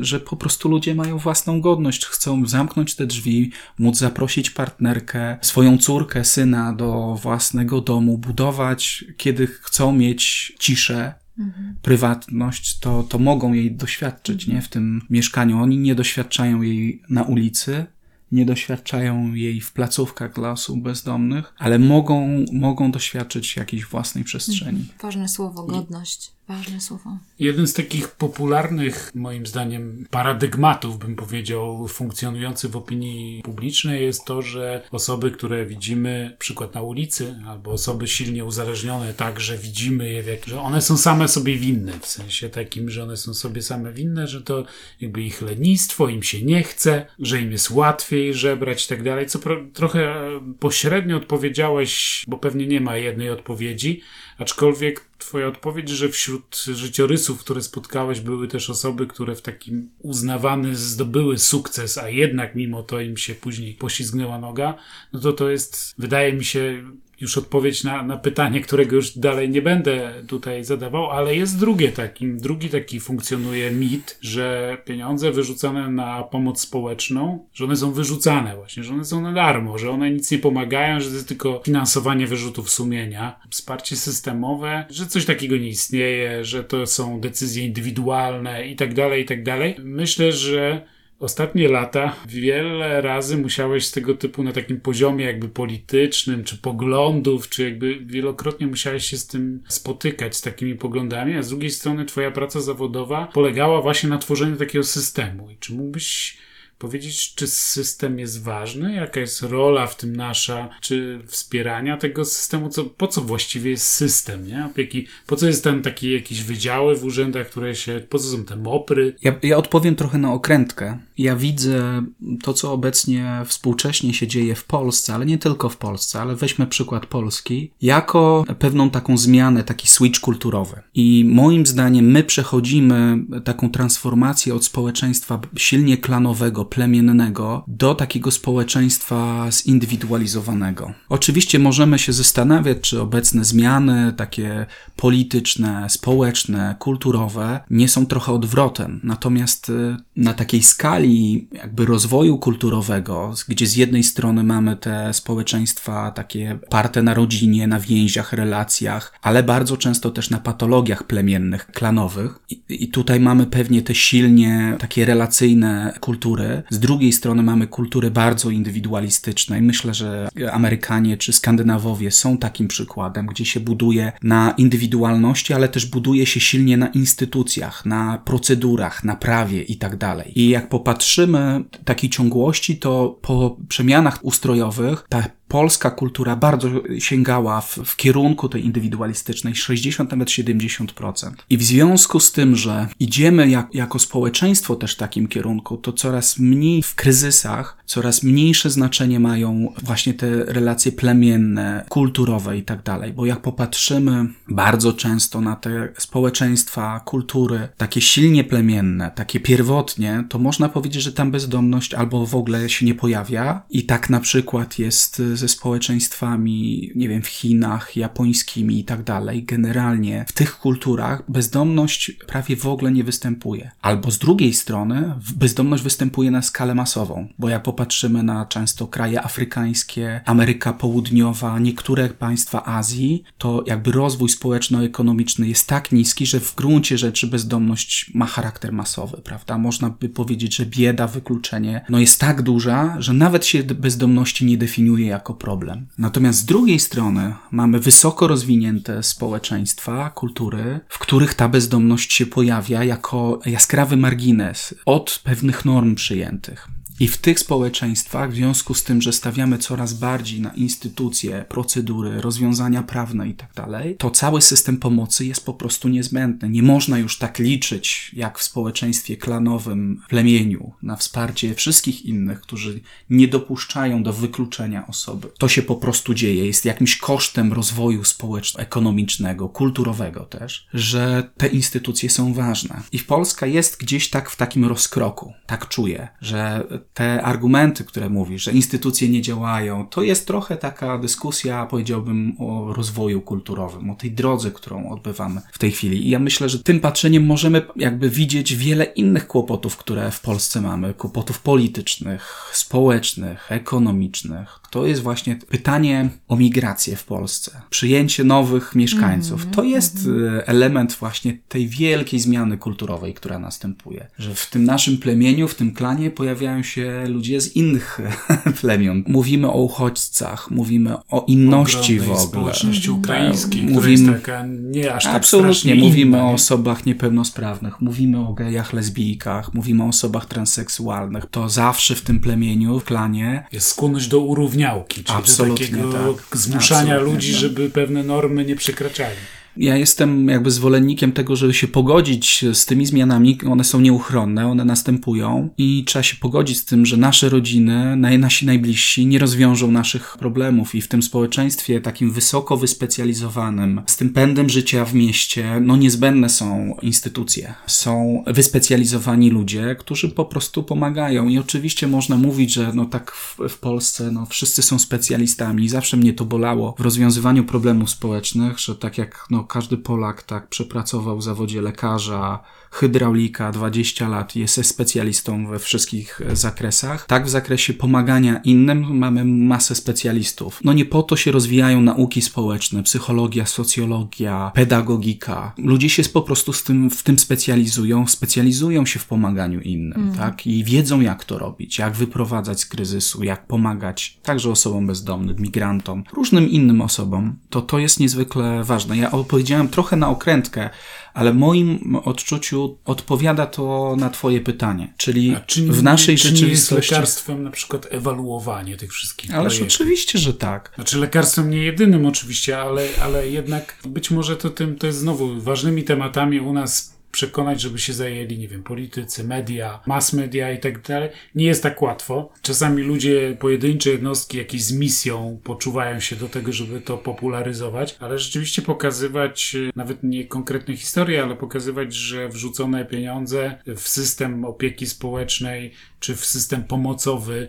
[0.00, 2.06] że po prostu ludzie mają własną godność.
[2.06, 9.46] Chcą zamknąć te drzwi, móc zaprosić partnerkę, swoją córkę, syna do własnego domu, budować, kiedy
[9.46, 11.76] chcą mieć ciszę, Mhm.
[11.82, 14.62] prywatność, to, to mogą jej doświadczyć nie?
[14.62, 15.62] w tym mieszkaniu.
[15.62, 17.86] Oni nie doświadczają jej na ulicy,
[18.32, 24.84] nie doświadczają jej w placówkach dla osób bezdomnych, ale mogą, mogą doświadczyć jakiejś własnej przestrzeni.
[25.02, 26.32] Ważne słowo, godność.
[26.48, 27.18] Ważne słowo.
[27.38, 34.42] Jeden z takich popularnych, moim zdaniem, paradygmatów, bym powiedział, funkcjonujący w opinii publicznej jest to,
[34.42, 40.22] że osoby, które widzimy, przykład na ulicy, albo osoby silnie uzależnione, tak, że widzimy je,
[40.22, 43.92] jak, że one są same sobie winne, w sensie takim, że one są sobie same
[43.92, 44.64] winne, że to
[45.00, 49.26] jakby ich lenistwo, im się nie chce, że im jest łatwiej żebrać i tak dalej,
[49.26, 49.38] co
[49.72, 50.14] trochę
[50.60, 54.02] pośrednio odpowiedziałeś, bo pewnie nie ma jednej odpowiedzi,
[54.38, 60.76] Aczkolwiek Twoja odpowiedź, że wśród życiorysów, które spotkałeś, były też osoby, które w takim uznawany
[60.76, 64.74] zdobyły sukces, a jednak mimo to im się później poślizgnęła noga,
[65.12, 66.84] no to to jest, wydaje mi się,
[67.20, 71.92] już odpowiedź na, na pytanie, którego już dalej nie będę tutaj zadawał, ale jest drugie
[71.92, 78.56] takim, drugi taki funkcjonuje mit, że pieniądze wyrzucane na pomoc społeczną, że one są wyrzucane
[78.56, 81.62] właśnie, że one są na darmo, że one nic nie pomagają, że to jest tylko
[81.64, 88.66] finansowanie wyrzutów sumienia, wsparcie systemowe, że coś takiego nie istnieje, że to są decyzje indywidualne
[88.66, 89.76] i tak dalej, i tak dalej.
[89.78, 96.44] Myślę, że ostatnie lata wiele razy musiałeś z tego typu na takim poziomie jakby politycznym,
[96.44, 101.48] czy poglądów, czy jakby wielokrotnie musiałeś się z tym spotykać, z takimi poglądami, a z
[101.48, 105.50] drugiej strony twoja praca zawodowa polegała właśnie na tworzeniu takiego systemu.
[105.50, 106.38] I czy mógłbyś
[106.84, 112.68] powiedzieć, czy system jest ważny, jaka jest rola w tym nasza, czy wspierania tego systemu,
[112.68, 114.66] co, po co właściwie jest system, nie?
[114.66, 118.44] Opieki, po co jest tam takie jakieś wydziały w urzędach, które się, po co są
[118.44, 119.16] te mopry?
[119.22, 120.98] Ja, ja odpowiem trochę na okrętkę.
[121.18, 122.02] Ja widzę
[122.42, 126.66] to, co obecnie współcześnie się dzieje w Polsce, ale nie tylko w Polsce, ale weźmy
[126.66, 130.82] przykład Polski, jako pewną taką zmianę, taki switch kulturowy.
[130.94, 139.46] I moim zdaniem my przechodzimy taką transformację od społeczeństwa silnie klanowego, plemiennego do takiego społeczeństwa
[139.50, 140.92] zindywidualizowanego.
[141.08, 149.00] Oczywiście możemy się zastanawiać, czy obecne zmiany takie polityczne, społeczne, kulturowe nie są trochę odwrotem.
[149.04, 156.10] Natomiast y, na takiej skali jakby rozwoju kulturowego, gdzie z jednej strony mamy te społeczeństwa
[156.10, 162.38] takie parte na rodzinie, na więziach, relacjach, ale bardzo często też na patologiach plemiennych, klanowych.
[162.50, 168.10] I, i tutaj mamy pewnie te silnie takie relacyjne kultury, z drugiej strony mamy kultury
[168.10, 174.54] bardzo indywidualistyczne i myślę, że Amerykanie czy Skandynawowie są takim przykładem, gdzie się buduje na
[174.58, 180.40] indywidualności, ale też buduje się silnie na instytucjach, na procedurach, na prawie i tak dalej.
[180.40, 187.78] I jak popatrzymy takiej ciągłości, to po przemianach ustrojowych ta polska kultura bardzo sięgała w,
[187.84, 191.32] w, kierunku tej indywidualistycznej 60 nawet 70%.
[191.50, 195.92] I w związku z tym, że idziemy jak, jako społeczeństwo też w takim kierunku, to
[195.92, 202.82] coraz mniej w kryzysach, coraz mniejsze znaczenie mają właśnie te relacje plemienne, kulturowe i tak
[202.82, 203.12] dalej.
[203.12, 210.38] Bo jak popatrzymy bardzo często na te społeczeństwa, kultury, takie silnie plemienne, takie pierwotnie, to
[210.38, 213.62] można powiedzieć, że tam bezdomność albo w ogóle się nie pojawia.
[213.70, 219.44] I tak na przykład jest ze społeczeństwami, nie wiem, w Chinach, japońskimi i tak dalej.
[219.44, 223.70] Generalnie w tych kulturach bezdomność prawie w ogóle nie występuje.
[223.82, 229.22] Albo z drugiej strony bezdomność występuje na skalę masową, bo jak popatrzymy na często kraje
[229.22, 236.54] afrykańskie, Ameryka Południowa, niektóre państwa Azji, to jakby rozwój społeczno-ekonomiczny jest tak niski, że w
[236.54, 239.58] gruncie rzeczy bezdomność ma charakter masowy, prawda?
[239.58, 244.58] Można by powiedzieć, że bieda, wykluczenie no jest tak duża, że nawet się bezdomności nie
[244.58, 245.86] definiuje jako problem.
[245.98, 252.84] Natomiast z drugiej strony mamy wysoko rozwinięte społeczeństwa, kultury, w których ta bezdomność się pojawia
[252.84, 256.68] jako jaskrawy margines od pewnych norm przyjętych.
[257.00, 262.20] I w tych społeczeństwach, w związku z tym, że stawiamy coraz bardziej na instytucje, procedury,
[262.20, 263.54] rozwiązania prawne i tak
[263.98, 266.48] to cały system pomocy jest po prostu niezbędny.
[266.48, 272.80] Nie można już tak liczyć, jak w społeczeństwie klanowym, plemieniu, na wsparcie wszystkich innych, którzy
[273.10, 275.28] nie dopuszczają do wykluczenia osoby.
[275.38, 282.10] To się po prostu dzieje, jest jakimś kosztem rozwoju społeczno-ekonomicznego, kulturowego też, że te instytucje
[282.10, 282.82] są ważne.
[282.92, 285.32] I Polska jest gdzieś tak w takim rozkroku.
[285.46, 290.98] Tak czuję, że te argumenty, które mówisz, że instytucje nie działają, to jest trochę taka
[290.98, 296.06] dyskusja, powiedziałbym, o rozwoju kulturowym, o tej drodze, którą odbywamy w tej chwili.
[296.06, 300.60] I ja myślę, że tym patrzeniem możemy jakby widzieć wiele innych kłopotów, które w Polsce
[300.60, 304.60] mamy, kłopotów politycznych, społecznych, ekonomicznych.
[304.74, 309.40] To jest właśnie pytanie o migrację w Polsce, przyjęcie nowych mieszkańców.
[309.40, 309.56] Mm -hmm.
[309.56, 310.42] To jest mm -hmm.
[310.46, 315.74] element właśnie tej wielkiej zmiany kulturowej, która następuje, że w tym naszym plemieniu, w tym
[315.74, 318.00] klanie pojawiają się ludzie z innych
[318.60, 319.04] plemion.
[319.06, 322.20] Mówimy o uchodźcach, mówimy o inności w ogóle.
[322.20, 322.98] społeczności mhm.
[322.98, 325.74] ukraińskiej, mówimy, która jest taka nie aż tak Absolutnie.
[325.74, 331.26] Mówimy inna, o osobach niepełnosprawnych, mówimy o gejach, lesbijkach, mówimy o osobach transseksualnych.
[331.30, 333.46] To zawsze w tym plemieniu, w klanie...
[333.52, 334.20] Jest skłonność do
[334.64, 336.36] urówniałki, czyli Absolutnie do takiego tak.
[336.36, 337.40] zmuszania Absolutnie ludzi, tak.
[337.40, 339.16] żeby pewne normy nie przekraczali.
[339.56, 343.38] Ja jestem jakby zwolennikiem tego, żeby się pogodzić z tymi zmianami.
[343.50, 348.46] One są nieuchronne, one następują i trzeba się pogodzić z tym, że nasze rodziny, nasi
[348.46, 354.48] najbliżsi nie rozwiążą naszych problemów i w tym społeczeństwie takim wysoko wyspecjalizowanym, z tym pędem
[354.48, 357.54] życia w mieście, no niezbędne są instytucje.
[357.66, 363.38] Są wyspecjalizowani ludzie, którzy po prostu pomagają i oczywiście można mówić, że no tak w,
[363.48, 365.68] w Polsce no wszyscy są specjalistami.
[365.68, 370.48] Zawsze mnie to bolało w rozwiązywaniu problemów społecznych, że tak jak no każdy Polak tak
[370.48, 372.38] przepracował w zawodzie lekarza,
[372.70, 377.06] hydraulika 20 lat, jest specjalistą we wszystkich zakresach.
[377.06, 380.60] Tak w zakresie pomagania innym mamy masę specjalistów.
[380.64, 385.52] No nie po to się rozwijają nauki społeczne, psychologia, socjologia, pedagogika.
[385.58, 390.14] Ludzie się po prostu z tym, w tym specjalizują, specjalizują się w pomaganiu innym, mm.
[390.14, 390.46] tak?
[390.46, 396.04] I wiedzą jak to robić, jak wyprowadzać z kryzysu, jak pomagać także osobom bezdomnym, migrantom,
[396.12, 397.36] różnym innym osobom.
[397.50, 398.96] To to jest niezwykle ważne.
[398.96, 400.70] Ja opowiedziałem trochę na okrętkę,
[401.14, 404.92] ale w moim odczuciu odpowiada to na Twoje pytanie.
[404.96, 405.36] Czyli
[405.68, 406.74] w naszej czy rzeczywistości.
[406.74, 409.80] Jest lekarstwem na przykład ewaluowanie tych wszystkich Ależ projektów.
[409.80, 410.72] oczywiście, że tak.
[410.74, 415.40] Znaczy lekarstwem nie jedynym oczywiście, ale, ale jednak być może to tym to jest znowu
[415.40, 420.58] ważnymi tematami u nas przekonać, żeby się zajęli, nie wiem, politycy, media, mass media i
[420.58, 421.08] tak dalej.
[421.34, 422.32] Nie jest tak łatwo.
[422.42, 428.18] Czasami ludzie, pojedyncze jednostki jakieś z misją poczuwają się do tego, żeby to popularyzować, ale
[428.18, 434.86] rzeczywiście pokazywać e, nawet nie konkretne historie, ale pokazywać, że wrzucone pieniądze w system opieki
[434.86, 437.48] społecznej czy w system pomocowy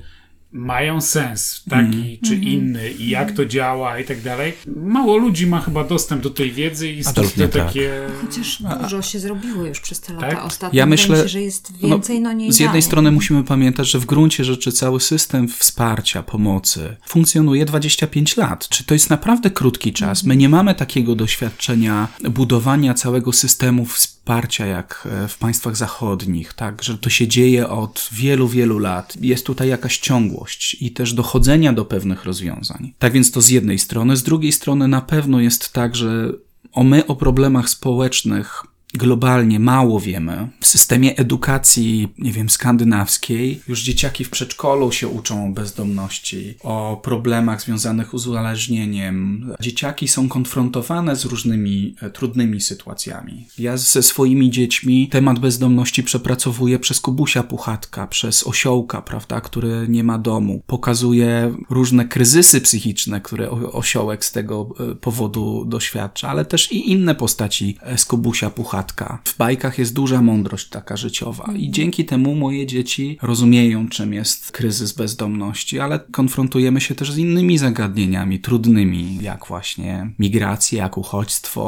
[0.56, 2.18] mają sens taki mm.
[2.26, 2.44] czy mm.
[2.44, 4.54] inny i jak to działa i tak dalej.
[4.76, 7.66] Mało ludzi ma chyba dostęp do tej wiedzy i stąd te tak.
[7.66, 7.92] takie...
[8.22, 10.46] Chociaż dużo się zrobiło już przez te lata tak?
[10.46, 10.80] ostatnie.
[10.80, 13.92] Ja myślę, się, że jest no, więcej, no, no nie Z jednej strony musimy pamiętać,
[13.92, 18.70] że w gruncie rzeczy cały system wsparcia, pomocy funkcjonuje 25 lat.
[18.70, 20.24] Czy to jest naprawdę krótki czas?
[20.24, 26.54] My nie mamy takiego doświadczenia budowania całego systemu wsparcia wsparcia jak e, w państwach zachodnich,
[26.54, 29.18] tak, że to się dzieje od wielu, wielu lat.
[29.22, 32.94] Jest tutaj jakaś ciągłość i też dochodzenia do pewnych rozwiązań.
[33.00, 36.32] Tak więc to z jednej strony, z drugiej strony na pewno jest tak, że
[36.74, 38.64] o my o problemach społecznych
[38.98, 40.48] globalnie mało wiemy.
[40.60, 47.02] W systemie edukacji, nie wiem, skandynawskiej, już dzieciaki w przedszkolu się uczą o bezdomności, o
[47.04, 49.46] problemach związanych z uzależnieniem.
[49.60, 53.48] Dzieciaki są konfrontowane z różnymi e, trudnymi sytuacjami.
[53.58, 60.04] Ja ze swoimi dziećmi temat bezdomności przepracowuję przez Kubusia Puchatka, przez osiołka, prawda, który nie
[60.04, 60.62] ma domu.
[60.68, 67.16] Pokazuje różne kryzysy psychiczne, które osiołek z tego e, powodu doświadcza, ale też i inne
[67.16, 68.85] postaci e, z Kubusia Puchatka.
[69.26, 74.52] W bajkach jest duża mądrość taka życiowa i dzięki temu moje dzieci rozumieją, czym jest
[74.52, 81.66] kryzys bezdomności, ale konfrontujemy się też z innymi zagadnieniami trudnymi, jak właśnie migracje, jak uchodźstwo.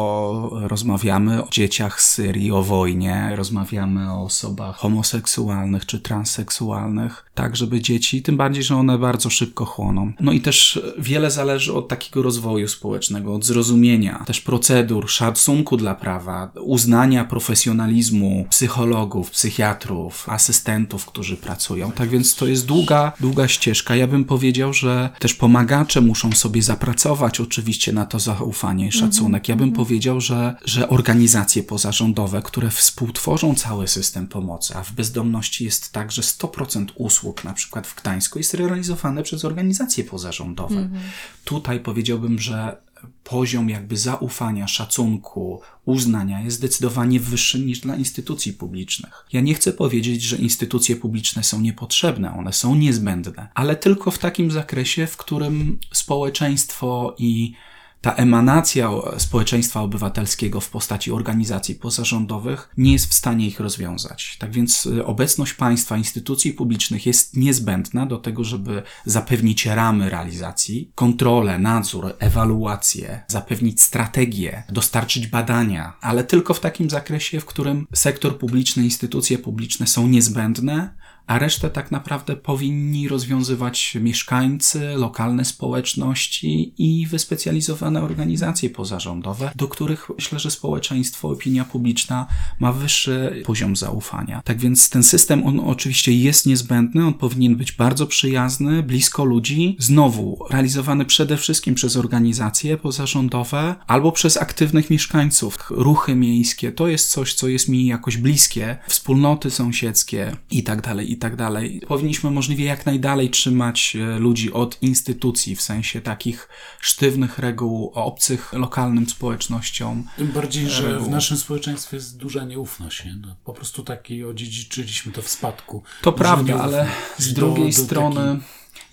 [0.62, 7.82] Rozmawiamy o dzieciach z Syrii, o wojnie, rozmawiamy o osobach homoseksualnych czy transseksualnych, tak żeby
[7.82, 10.14] dzieci, tym bardziej, że one bardzo szybko chłoną.
[10.20, 15.96] No i też wiele zależy od takiego rozwoju społecznego, od zrozumienia, też procedur, szacunku dla
[15.96, 16.97] prawa, uznania
[17.30, 21.92] profesjonalizmu psychologów, psychiatrów, asystentów, którzy pracują.
[21.92, 23.96] Tak więc to jest długa, długa ścieżka.
[23.96, 29.50] Ja bym powiedział, że też pomagacze muszą sobie zapracować oczywiście na to zaufanie i szacunek.
[29.50, 29.86] Ja bym mhm.
[29.86, 36.12] powiedział, że, że organizacje pozarządowe, które współtworzą cały system pomocy, a w bezdomności jest tak,
[36.12, 40.80] że 100% usług, na przykład w Gdańsku, jest realizowane przez organizacje pozarządowe.
[40.80, 41.02] Mhm.
[41.46, 42.87] Tutaj powiedziałbym, że
[43.24, 49.26] poziom jakby zaufania, szacunku, uznania jest zdecydowanie wyższy niż dla instytucji publicznych.
[49.34, 54.18] Ja nie chcę powiedzieć, że instytucje publiczne są niepotrzebne, one są niezbędne, ale tylko w
[54.18, 57.54] takim zakresie, w którym społeczeństwo i
[58.02, 64.38] ta emanacja społeczeństwa obywatelskiego w postaci organizacji pozarządowych nie jest w stanie ich rozwiązać.
[64.40, 70.92] Tak więc y, obecność państwa, instytucji publicznych jest niezbędna do tego, żeby zapewnić ramy realizacji,
[70.96, 78.38] kontrolę, nadzór, ewaluację, zapewnić strategię, dostarczyć badania, ale tylko w takim zakresie, w którym sektor
[78.38, 80.94] publiczny, instytucje publiczne są niezbędne,
[81.28, 90.10] a resztę tak naprawdę powinni rozwiązywać mieszkańcy, lokalne społeczności i wyspecjalizowane organizacje pozarządowe, do których
[90.16, 92.28] myślę, że społeczeństwo, opinia publiczna
[92.60, 94.42] ma wyższy poziom zaufania.
[94.44, 99.76] Tak więc ten system, on oczywiście jest niezbędny, on powinien być bardzo przyjazny, blisko ludzi,
[99.80, 105.58] znowu realizowany przede wszystkim przez organizacje pozarządowe albo przez aktywnych mieszkańców.
[105.70, 111.17] Ruchy miejskie to jest coś, co jest mi jakoś bliskie, wspólnoty sąsiedzkie i tak dalej,
[111.18, 111.82] i tak dalej.
[111.88, 116.50] Powinniśmy możliwie jak najdalej trzymać e, ludzi od instytucji, w sensie takich
[116.80, 120.04] sztywnych reguł, obcych lokalnym społecznościom.
[120.18, 121.08] Tym bardziej, że reguł.
[121.08, 123.06] w naszym społeczeństwie jest duża nieufność.
[123.06, 123.16] Nie?
[123.22, 125.84] No, po prostu taki odziedziczyliśmy to w spadku.
[126.02, 126.88] To prawda, ale
[127.18, 128.40] z drugiej do, do strony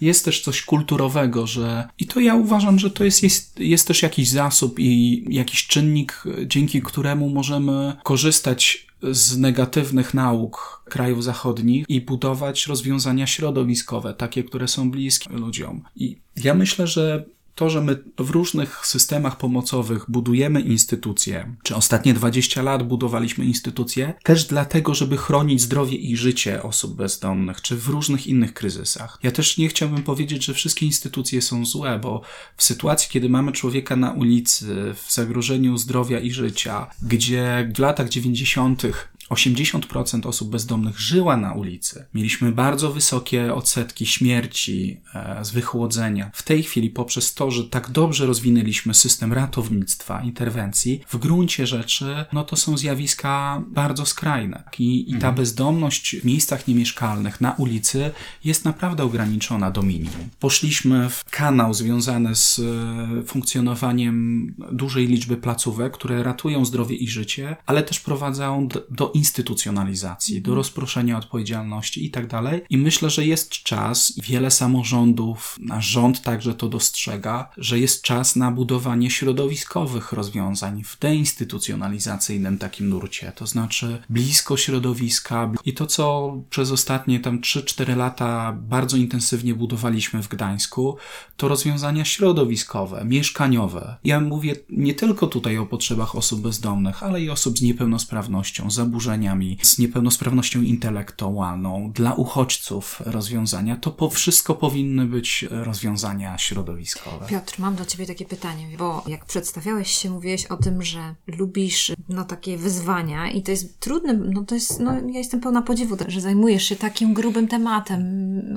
[0.01, 4.03] jest też coś kulturowego, że i to ja uważam, że to jest, jest, jest też
[4.03, 12.01] jakiś zasób i jakiś czynnik, dzięki któremu możemy korzystać z negatywnych nauk krajów zachodnich i
[12.01, 15.83] budować rozwiązania środowiskowe, takie, które są bliskie ludziom.
[15.97, 17.25] I ja myślę, że
[17.55, 24.15] to, że my w różnych systemach pomocowych budujemy instytucje, czy ostatnie 20 lat budowaliśmy instytucje,
[24.23, 29.19] też dlatego, żeby chronić zdrowie i życie osób bezdomnych, czy w różnych innych kryzysach.
[29.23, 32.23] Ja też nie chciałbym powiedzieć, że wszystkie instytucje są złe, bo
[32.57, 38.09] w sytuacji, kiedy mamy człowieka na ulicy, w zagrożeniu zdrowia i życia, gdzie w latach
[38.09, 38.83] 90
[39.31, 42.05] 80% osób bezdomnych żyła na ulicy.
[42.14, 46.31] Mieliśmy bardzo wysokie odsetki śmierci e, z wychłodzenia.
[46.35, 52.25] W tej chwili, poprzez to, że tak dobrze rozwinęliśmy system ratownictwa, interwencji, w gruncie rzeczy,
[52.33, 54.62] no to są zjawiska bardzo skrajne.
[54.79, 55.35] I, i ta mhm.
[55.35, 58.11] bezdomność w miejscach niemieszkalnych, na ulicy,
[58.45, 60.29] jest naprawdę ograniczona do minimum.
[60.41, 67.57] Poszliśmy w kanał związany z e, funkcjonowaniem dużej liczby placówek, które ratują zdrowie i życie,
[67.66, 70.57] ale też prowadzą do, do instytucjonalizacji, do mhm.
[70.57, 72.62] rozproszenia odpowiedzialności i tak dalej.
[72.71, 78.37] I myślę, że jest czas, wiele samorządów, nasz rząd także to dostrzega, że jest czas
[78.37, 85.53] na budowanie środowiskowych rozwiązań w deinstytucjonalizacyjnym takim nurcie, to znaczy blisko środowiska.
[85.65, 90.97] I to, co przez ostatnie tam 3-4 lata bardzo intensywnie budowaliśmy w Gdańsku,
[91.37, 93.97] to rozwiązania środowiskowe, mieszkaniowe.
[94.05, 99.04] Ja mówię nie tylko tutaj o potrzebach osób bezdomnych, ale i osób z niepełnosprawnością, zaburzeniami
[99.05, 107.27] zaburzeniami, z niepełnosprawnością intelektualną, dla uchodźców rozwiązania, to po wszystko powinny być rozwiązania środowiskowe.
[107.27, 111.93] Piotr, mam do Ciebie takie pytanie, bo jak przedstawiałeś się, mówiłeś o tym, że lubisz
[112.09, 115.97] no, takie wyzwania i to jest trudne, no to jest, no ja jestem pełna podziwu,
[116.09, 118.05] że zajmujesz się takim grubym tematem.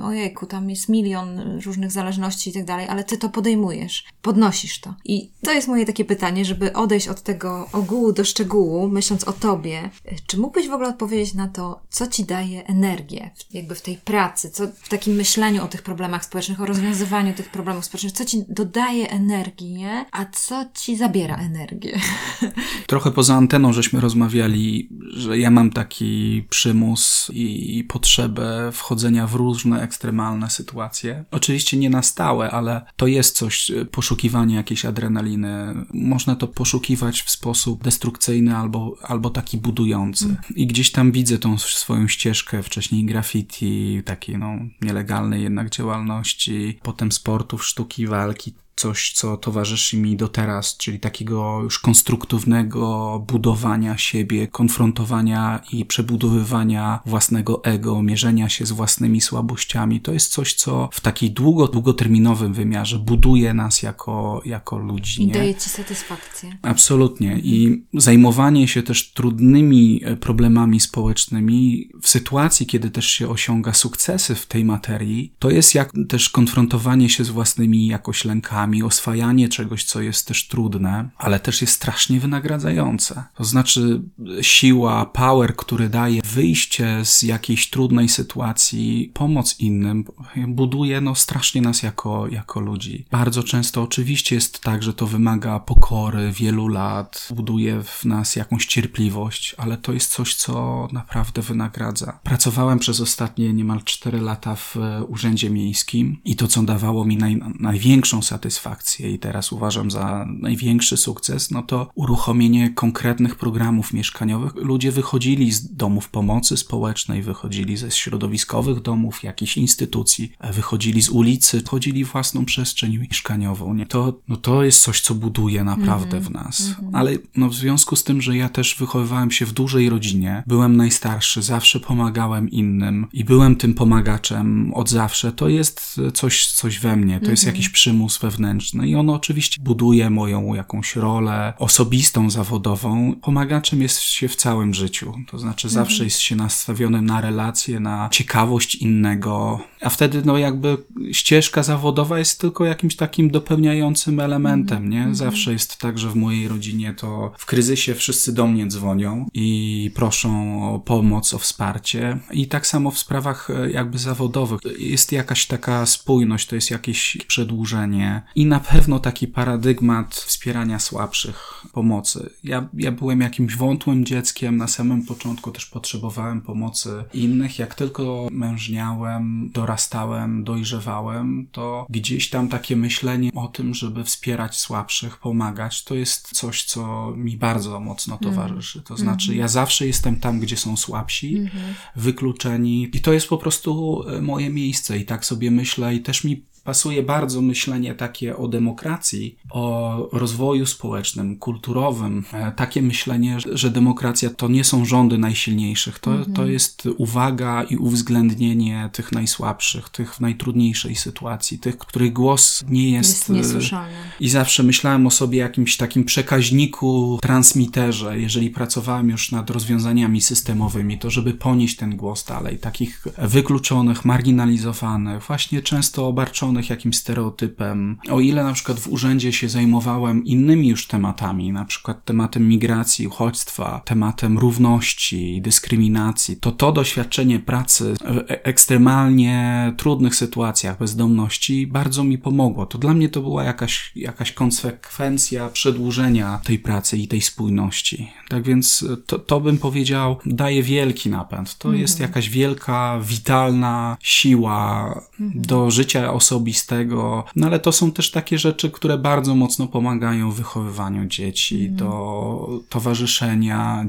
[0.02, 4.94] Ojejku, tam jest milion różnych zależności i tak dalej, ale Ty to podejmujesz, podnosisz to.
[5.04, 9.32] I to jest moje takie pytanie, żeby odejść od tego ogółu do szczegółu, myśląc o
[9.32, 9.90] Tobie.
[10.26, 14.50] Czy mógłbyś w ogóle odpowiedzieć na to, co Ci daje energię, jakby w tej pracy,
[14.50, 18.44] co w takim myśleniu o tych problemach społecznych, o rozwiązywaniu tych problemów społecznych, co Ci
[18.48, 22.00] dodaje energię, a co Ci zabiera energię?
[22.86, 29.34] Trochę poza anteną żeśmy rozmawiali, że ja mam taki przymus i, i potrzebę wchodzenia w
[29.34, 31.24] różne ekstremalne sytuacje.
[31.30, 35.74] Oczywiście nie na stałe, ale to jest coś, poszukiwanie jakiejś adrenaliny.
[35.92, 40.27] Można to poszukiwać w sposób destrukcyjny albo, albo taki budujący.
[40.54, 47.12] I gdzieś tam widzę tą swoją ścieżkę, wcześniej graffiti, takiej no, nielegalnej jednak działalności, potem
[47.12, 54.48] sportów, sztuki, walki coś, co towarzyszy mi do teraz, czyli takiego już konstruktywnego budowania siebie,
[54.48, 60.00] konfrontowania i przebudowywania własnego ego, mierzenia się z własnymi słabościami.
[60.00, 65.22] To jest coś, co w takiej długo, długoterminowym wymiarze buduje nas jako, jako ludzi.
[65.22, 65.32] I nie?
[65.32, 66.58] daje ci satysfakcję.
[66.62, 67.38] Absolutnie.
[67.38, 74.34] I zajmowanie się też trudnymi e, problemami społecznymi w sytuacji, kiedy też się osiąga sukcesy
[74.34, 79.84] w tej materii, to jest jak też konfrontowanie się z własnymi jakoś lękami, oswajanie czegoś,
[79.84, 83.24] co jest też trudne, ale też jest strasznie wynagradzające.
[83.34, 84.02] To znaczy
[84.42, 90.04] siła, power, który daje wyjście z jakiejś trudnej sytuacji, pomoc innym,
[90.48, 93.04] buduje no strasznie nas jako, jako ludzi.
[93.10, 98.66] Bardzo często oczywiście jest tak, że to wymaga pokory, wielu lat, buduje w nas jakąś
[98.66, 102.18] cierpliwość, ale to jest coś, co naprawdę wynagradza.
[102.22, 104.76] Pracowałem przez ostatnie niemal 4 lata w
[105.08, 110.26] urzędzie miejskim i to, co dawało mi naj, największą satysfakcję, satysfakcję i teraz uważam za
[110.28, 114.54] największy sukces, no to uruchomienie konkretnych programów mieszkaniowych.
[114.54, 121.60] Ludzie wychodzili z domów pomocy społecznej, wychodzili ze środowiskowych domów, jakichś instytucji, wychodzili z ulicy,
[121.60, 123.74] wchodzili w własną przestrzeń mieszkaniową.
[123.74, 123.86] Nie?
[123.86, 126.26] To, no to jest coś, co buduje naprawdę mm -hmm.
[126.26, 126.60] w nas.
[126.60, 126.98] Mm -hmm.
[126.98, 130.76] Ale no w związku z tym, że ja też wychowywałem się w dużej rodzinie, byłem
[130.76, 136.96] najstarszy, zawsze pomagałem innym i byłem tym pomagaczem od zawsze, to jest coś, coś we
[136.96, 137.30] mnie, to mm -hmm.
[137.30, 137.56] jest mhm.
[137.56, 143.14] jakiś przymus wewnętrzny wewnętrzny i ono oczywiście buduje moją jakąś rolę osobistą, zawodową.
[143.22, 145.84] Pomagaczem jest się w całym życiu, to znaczy mhm.
[145.84, 150.76] zawsze jest się nastawionym na relacje, na ciekawość innego, a wtedy no jakby
[151.12, 154.90] ścieżka zawodowa jest tylko jakimś takim dopełniającym elementem, mm.
[154.90, 154.98] nie?
[154.98, 155.14] Mhm.
[155.14, 159.90] Zawsze jest tak, że w mojej rodzinie to w kryzysie wszyscy do mnie dzwonią i
[159.94, 165.46] proszą o pomoc, o wsparcie i tak samo w sprawach e, jakby zawodowych jest jakaś
[165.46, 172.30] taka spójność, to jest jakieś przedłużenie i na pewno taki paradygmat wspierania słabszych, pomocy.
[172.44, 177.58] Ja, ja byłem jakimś wątłym dzieckiem, na samym początku też potrzebowałem pomocy innych.
[177.58, 185.16] Jak tylko mężniałem, dorastałem, dojrzewałem, to gdzieś tam takie myślenie o tym, żeby wspierać słabszych,
[185.16, 188.34] pomagać, to jest coś, co mi bardzo mocno mhm.
[188.34, 188.82] towarzyszy.
[188.82, 191.74] To znaczy, ja zawsze jestem tam, gdzie są słabsi, mhm.
[191.96, 196.24] wykluczeni i to jest po prostu e, moje miejsce i tak sobie myślę i też
[196.24, 202.24] mi pasuje bardzo myślenie takie o demokracji, o rozwoju społecznym, kulturowym.
[202.32, 206.32] E, takie myślenie, że demokracja to nie są rządy najsilniejszych, to, mhm.
[206.32, 212.90] to jest uwaga i uwzględnienie tych najsłabszych, tych w najtrudniejszej sytuacji, tych, których głos nie
[212.90, 213.96] jest, jest niesłyszalny.
[214.20, 220.98] I zawsze myślałem o sobie jakimś takim przekaźniku, transmiterze, jeżeli pracowałem już nad rozwiązaniami systemowymi,
[220.98, 227.98] to żeby ponieść ten głos dalej, takich wykluczonych, marginalizowanych, właśnie często obarczonych jakimś stereotypem.
[228.10, 233.06] O ile na przykład w urzędzie się zajmowałem innymi już tematami, na przykład tematem migracji,
[233.06, 242.04] uchodźstwa, tematem równości, dyskryminacji, to to doświadczenie pracy w e, ekstremalnie trudnych sytuacjach bezdomności bardzo
[242.04, 242.66] mi pomogło.
[242.66, 248.10] To dla mnie to była jakaś, jakaś konsekwencja przedłużenia tej pracy i tej spójności.
[248.28, 251.58] Tak więc to, to bym powiedział, daje wielki napęd.
[251.58, 251.80] To mhm.
[251.80, 254.94] jest jakaś wielka, witalna siła
[255.34, 257.24] do życia osoby osobistego.
[257.36, 262.62] No ale to są też takie rzeczy, które bardzo mocno pomagają w wychowywaniu dzieci, do
[262.68, 263.86] towarzyszenia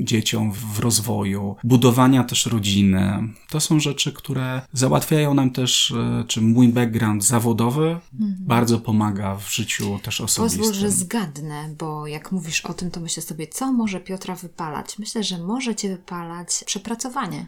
[0.00, 3.28] dzieciom w rozwoju, budowania też rodziny.
[3.50, 8.00] To są rzeczy, które załatwiają nam też, e, czy mój background zawodowy
[8.40, 10.60] bardzo pomaga w życiu też osobistym.
[10.60, 14.98] Pozwól, że zgadnę, bo jak mówisz o tym, to myślę sobie, co może Piotra wypalać?
[14.98, 17.46] Myślę, że może cię wypalać przepracowanie.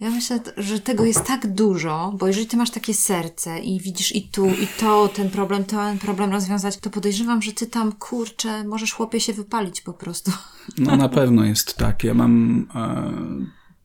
[0.00, 4.14] Ja myślę, że tego jest tak dużo, bo jeżeli ty masz takie serce i widzisz
[4.14, 8.64] i tu, i to, ten problem, ten problem rozwiązać, to podejrzewam, że ty tam, kurczę,
[8.64, 10.30] możesz chłopie się wypalić po prostu.
[10.78, 12.04] No na pewno jest tak.
[12.04, 13.12] Ja mam e,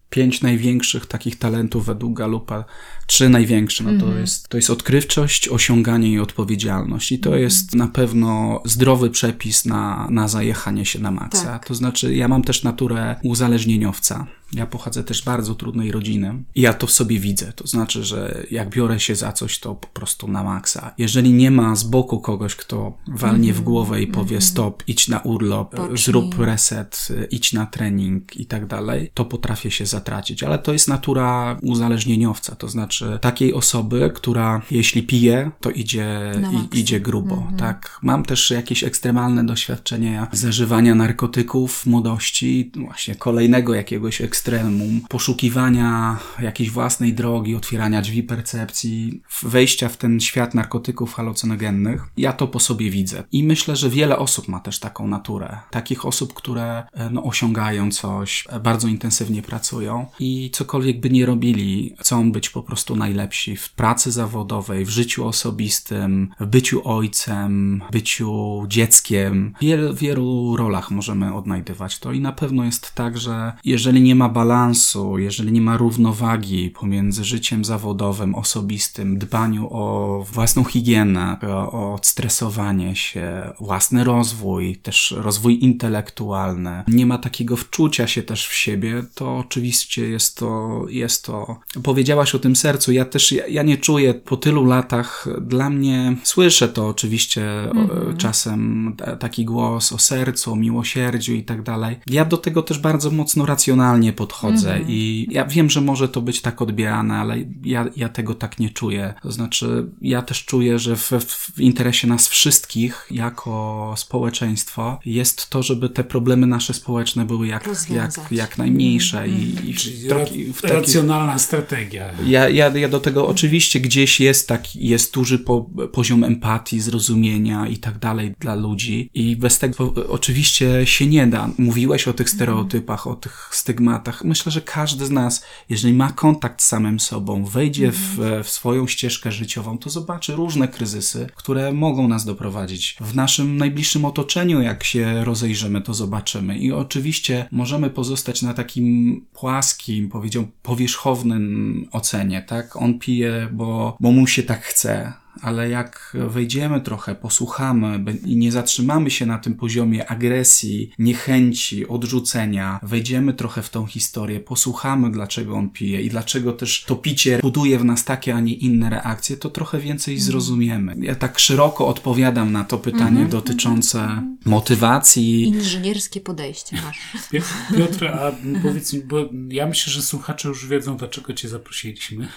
[0.09, 2.65] pięć największych takich talentów według Galupa.
[3.07, 3.83] Trzy największe.
[3.83, 7.11] No to, jest, to jest odkrywczość, osiąganie i odpowiedzialność.
[7.11, 11.45] I to jest na pewno zdrowy przepis na, na zajechanie się na maksa.
[11.45, 11.67] Tak.
[11.67, 14.27] To znaczy, ja mam też naturę uzależnieniowca.
[14.53, 17.53] Ja pochodzę też z bardzo trudnej rodziny i ja to w sobie widzę.
[17.53, 20.93] To znaczy, że jak biorę się za coś, to po prostu na maksa.
[20.97, 25.19] Jeżeli nie ma z boku kogoś, kto walnie w głowę i powie stop, idź na
[25.19, 25.97] urlop, Pocznij.
[25.97, 30.43] zrób reset, idź na trening i tak dalej, to potrafię się zatracić.
[30.43, 32.55] Ale to jest natura uzależnieniowca.
[32.55, 36.31] To znaczy takiej osoby, która jeśli pije, to idzie,
[36.73, 37.47] i, idzie grubo.
[37.57, 37.99] Tak.
[38.01, 46.69] Mam też jakieś ekstremalne doświadczenia zażywania narkotyków w młodości, właśnie kolejnego jakiegoś ekstremum, poszukiwania jakiejś
[46.69, 52.03] własnej drogi, otwierania drzwi percepcji, wejścia w ten świat narkotyków halucynogennych.
[52.17, 53.23] Ja to po sobie widzę.
[53.31, 55.57] I myślę, że wiele osób ma też taką naturę.
[55.71, 61.25] Takich osób, które e, no, osiągają coś, e, bardzo intensywnie pracują i cokolwiek by nie
[61.25, 67.81] robili, chcą być po prostu najlepsi w pracy zawodowej, w życiu osobistym, w byciu ojcem,
[67.91, 69.53] byciu dzieckiem.
[69.57, 74.15] W wielu, wielu rolach możemy odnajdywać to i na pewno jest tak, że jeżeli nie
[74.15, 81.37] ma balansu, jeżeli nie ma równowagi pomiędzy życiem zawodowym, osobistym, dbaniu o własną higienę,
[81.71, 88.53] o odstresowanie się, własny rozwój, też rozwój intelektualny, nie ma takiego wczucia się też w
[88.53, 93.63] siebie, to oczywiście jest to, jest to, powiedziałaś o tym sercu, ja też, ja, ja
[93.63, 97.43] nie czuję po tylu latach, dla mnie, słyszę to oczywiście
[97.75, 101.99] o, czasem, ta- taki głos o sercu, o miłosierdziu i tak dalej.
[102.07, 106.41] Ja do tego też bardzo mocno racjonalnie podchodzę i ja wiem, że może to być
[106.41, 109.13] tak odbierane, ale ja, ja tego tak nie czuję.
[109.23, 111.11] To znaczy, ja też czuję, że w,
[111.55, 117.69] w interesie nas wszystkich, jako społeczeństwo, jest to, żeby te problemy nasze społeczne były jak,
[117.89, 122.09] jak, jak najmniejsze i, i Czyli w taki, w taki, racjonalna strategia.
[122.25, 127.67] ja, ja, ja do tego oczywiście gdzieś jest taki, jest duży po, poziom empatii, zrozumienia
[127.67, 131.49] i tak dalej dla ludzi i bez tego oczywiście się nie da.
[131.57, 134.23] Mówiłeś o tych stereotypach, o tych stygmatach.
[134.23, 138.87] Myślę, że każdy z nas, jeżeli ma kontakt z samym sobą, wejdzie w, w swoją
[138.87, 142.97] ścieżkę życiową, to zobaczy różne kryzysy, które mogą nas doprowadzić.
[143.01, 146.57] W naszym najbliższym otoczeniu, jak się rozejrzymy, to zobaczymy.
[146.57, 152.75] I oczywiście możemy pozostać na takim płaskim, powiedział, powierzchownym ocenie, tak?
[152.75, 155.13] On pije, bo, bo mu się tak chce.
[155.41, 162.79] Ale jak wejdziemy trochę, posłuchamy i nie zatrzymamy się na tym poziomie agresji, niechęci, odrzucenia,
[162.83, 167.79] wejdziemy trochę w tą historię, posłuchamy, dlaczego on pije i dlaczego też to picie buduje
[167.79, 170.95] w nas takie, a nie inne reakcje, to trochę więcej zrozumiemy.
[170.99, 175.43] Ja tak szeroko odpowiadam na to pytanie dotyczące motywacji.
[175.43, 176.99] Inżynierskie podejście masz.
[177.31, 178.31] Pi- Piotr, a
[178.63, 182.27] powiedz mi, bo ja myślę, że słuchacze już wiedzą, dlaczego cię zaprosiliśmy.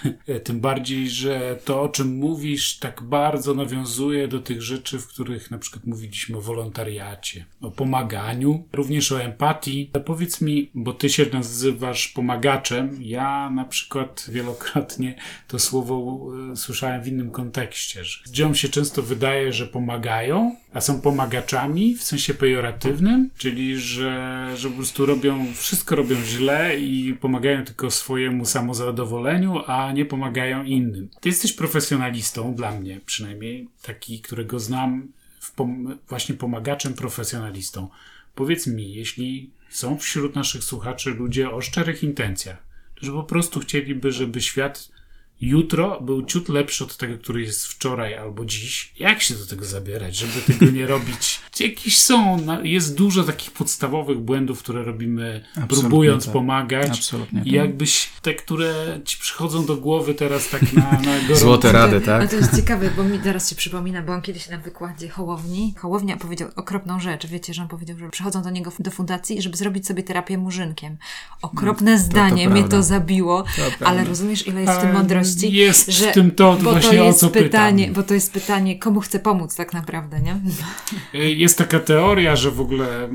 [0.43, 5.51] Tym bardziej, że to, o czym mówisz, tak bardzo nawiązuje do tych rzeczy, w których
[5.51, 9.91] na przykład mówiliśmy o wolontariacie, o pomaganiu, również o empatii.
[10.05, 15.15] Powiedz mi, bo ty się nazywasz pomagaczem, ja na przykład wielokrotnie
[15.47, 20.81] to słowo e, słyszałem w innym kontekście, że ludziom się często wydaje, że pomagają, a
[20.81, 27.13] są pomagaczami w sensie pejoratywnym, czyli że, że po prostu robią, wszystko robią źle i
[27.13, 31.09] pomagają tylko swojemu samozadowoleniu, a nie pomagają innym.
[31.21, 35.07] Ty jesteś profesjonalistą, dla mnie przynajmniej, taki, którego znam,
[35.55, 37.89] pom- właśnie pomagaczem profesjonalistą.
[38.35, 42.57] Powiedz mi, jeśli są wśród naszych słuchaczy ludzie o szczerych intencjach,
[43.01, 44.89] że po prostu chcieliby, żeby świat
[45.41, 48.93] jutro był ciut lepszy od tego, który jest wczoraj albo dziś.
[48.99, 51.39] Jak się do tego zabierać, żeby tego nie robić?
[51.59, 56.33] Jakieś są, jest dużo takich podstawowych błędów, które robimy, Absolutnie próbując tak.
[56.33, 56.89] pomagać.
[56.89, 57.53] Absolutnie I tak.
[57.53, 61.35] jakbyś te, które ci przychodzą do głowy teraz tak na, na gorąco.
[61.45, 62.29] Złote rady, Ale tak?
[62.29, 66.17] to jest ciekawe, bo mi teraz się przypomina, bo on kiedyś na wykładzie Hołowni, Hołownia
[66.17, 67.27] powiedział okropną rzecz.
[67.27, 70.97] Wiecie, że on powiedział, że przychodzą do niego do fundacji, żeby zrobić sobie terapię murzynkiem.
[71.41, 72.77] Okropne zdanie, mnie prawda.
[72.77, 73.85] to zabiło, prawda.
[73.85, 75.26] ale rozumiesz, ile jest w tym mądrości.
[75.51, 78.03] Jest że, w tym to bo właśnie to jest o co pytanie, pytam.
[78.03, 80.39] Bo to jest pytanie, komu chcę pomóc tak naprawdę, nie?
[81.19, 83.09] Y, Jest taka teoria, że w ogóle,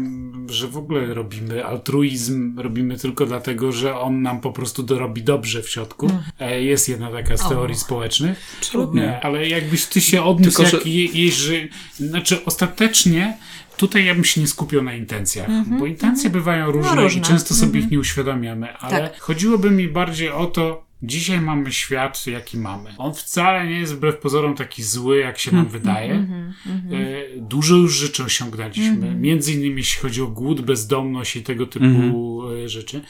[0.46, 5.62] że w ogóle robimy altruizm, robimy tylko dlatego, że on nam po prostu dorobi dobrze
[5.62, 6.10] w środku.
[6.40, 8.38] E, Jest jedna taka z teorii społecznych.
[8.58, 9.04] Absolutnie.
[9.04, 11.52] E, Ale jakbyś ty się odniósł, Tylko, jak że- je, je, że,
[11.96, 13.36] znaczy ostatecznie
[13.76, 15.48] tutaj ja bym się nie skupiał na intencjach,
[15.78, 17.20] bo intencje bywają różne, różne.
[17.20, 19.20] i często sobie ich nie uświadamiamy, ale Tak.
[19.20, 22.94] chodziło mi bardziej o to, Dzisiaj mamy świat, jaki mamy.
[22.98, 26.14] On wcale nie jest wbrew pozorom taki zły, jak się nam wydaje.
[26.92, 29.14] E, Dużo już rzeczy osiągnęliśmy.
[29.14, 33.00] Między innymi jeśli chodzi o głód, bezdomność i tego typu e, rzeczy.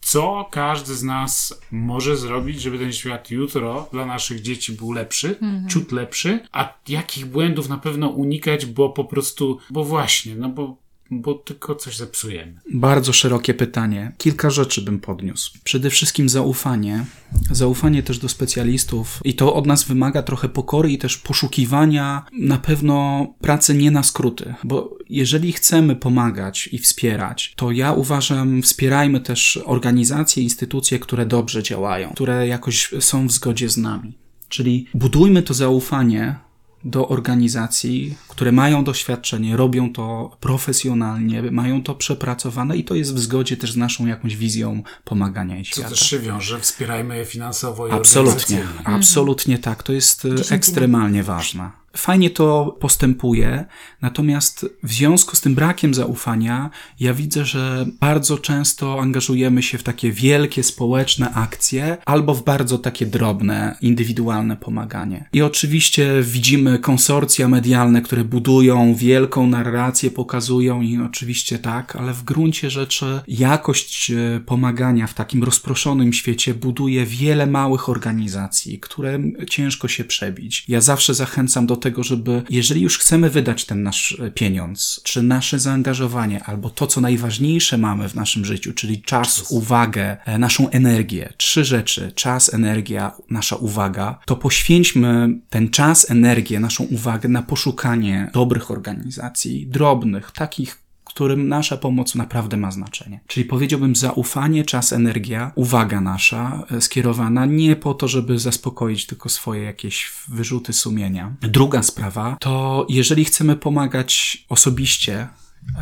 [0.00, 5.36] Co każdy z nas może zrobić, żeby ten świat jutro dla naszych dzieci był lepszy,
[5.68, 10.76] ciut lepszy, a jakich błędów na pewno unikać, bo po prostu, bo właśnie, no bo,
[11.20, 12.60] bo tylko coś zepsujemy.
[12.74, 14.12] Bardzo szerokie pytanie.
[14.18, 15.58] Kilka rzeczy bym podniósł.
[15.64, 17.04] Przede wszystkim zaufanie.
[17.50, 22.58] Zaufanie też do specjalistów i to od nas wymaga trochę pokory i też poszukiwania na
[22.58, 29.20] pewno pracy nie na skróty, bo jeżeli chcemy pomagać i wspierać, to ja uważam, wspierajmy
[29.20, 34.18] też organizacje, instytucje, które dobrze działają, które jakoś są w zgodzie z nami.
[34.48, 36.36] Czyli budujmy to zaufanie
[36.84, 43.18] do organizacji, które mają doświadczenie, robią to profesjonalnie, mają to przepracowane i to jest w
[43.18, 45.88] zgodzie też z naszą jakąś wizją pomagania i Co świata.
[45.88, 49.82] też się wiąże, wspierajmy je finansowo i Absolutnie, absolutnie tak.
[49.82, 51.81] To jest ekstremalnie ważne.
[51.96, 53.64] Fajnie to postępuje,
[54.02, 56.70] natomiast w związku z tym brakiem zaufania,
[57.00, 62.78] ja widzę, że bardzo często angażujemy się w takie wielkie społeczne akcje albo w bardzo
[62.78, 65.28] takie drobne, indywidualne pomaganie.
[65.32, 72.22] I oczywiście widzimy konsorcja medialne, które budują wielką narrację, pokazują i oczywiście tak, ale w
[72.22, 79.18] gruncie rzeczy jakość e, pomagania w takim rozproszonym świecie buduje wiele małych organizacji, które
[79.50, 80.64] ciężko się przebić.
[80.68, 85.22] Ja zawsze zachęcam do tego, żeby jeżeli już chcemy wydać ten nasz e, pieniądz, czy
[85.22, 90.70] nasze zaangażowanie, albo to, co najważniejsze mamy w naszym życiu, czyli czas, uwagę, e, naszą
[90.70, 97.42] energię, trzy rzeczy, czas, energia, nasza uwaga, to poświęćmy ten czas, energię, naszą uwagę na
[97.42, 100.81] poszukanie dobrych organizacji, drobnych, takich,
[101.14, 103.20] którym nasza pomoc naprawdę ma znaczenie.
[103.26, 109.28] Czyli powiedziałbym zaufanie, czas, energia, uwaga nasza e, skierowana nie po to, żeby zaspokoić tylko
[109.28, 111.34] swoje jakieś wyrzuty sumienia.
[111.40, 115.28] Druga sprawa to jeżeli chcemy pomagać osobiście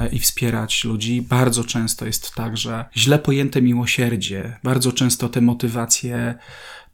[0.01, 5.41] e, i wspierać ludzi, bardzo często jest tak, że źle pojęte miłosierdzie, bardzo często te
[5.41, 6.35] motywacje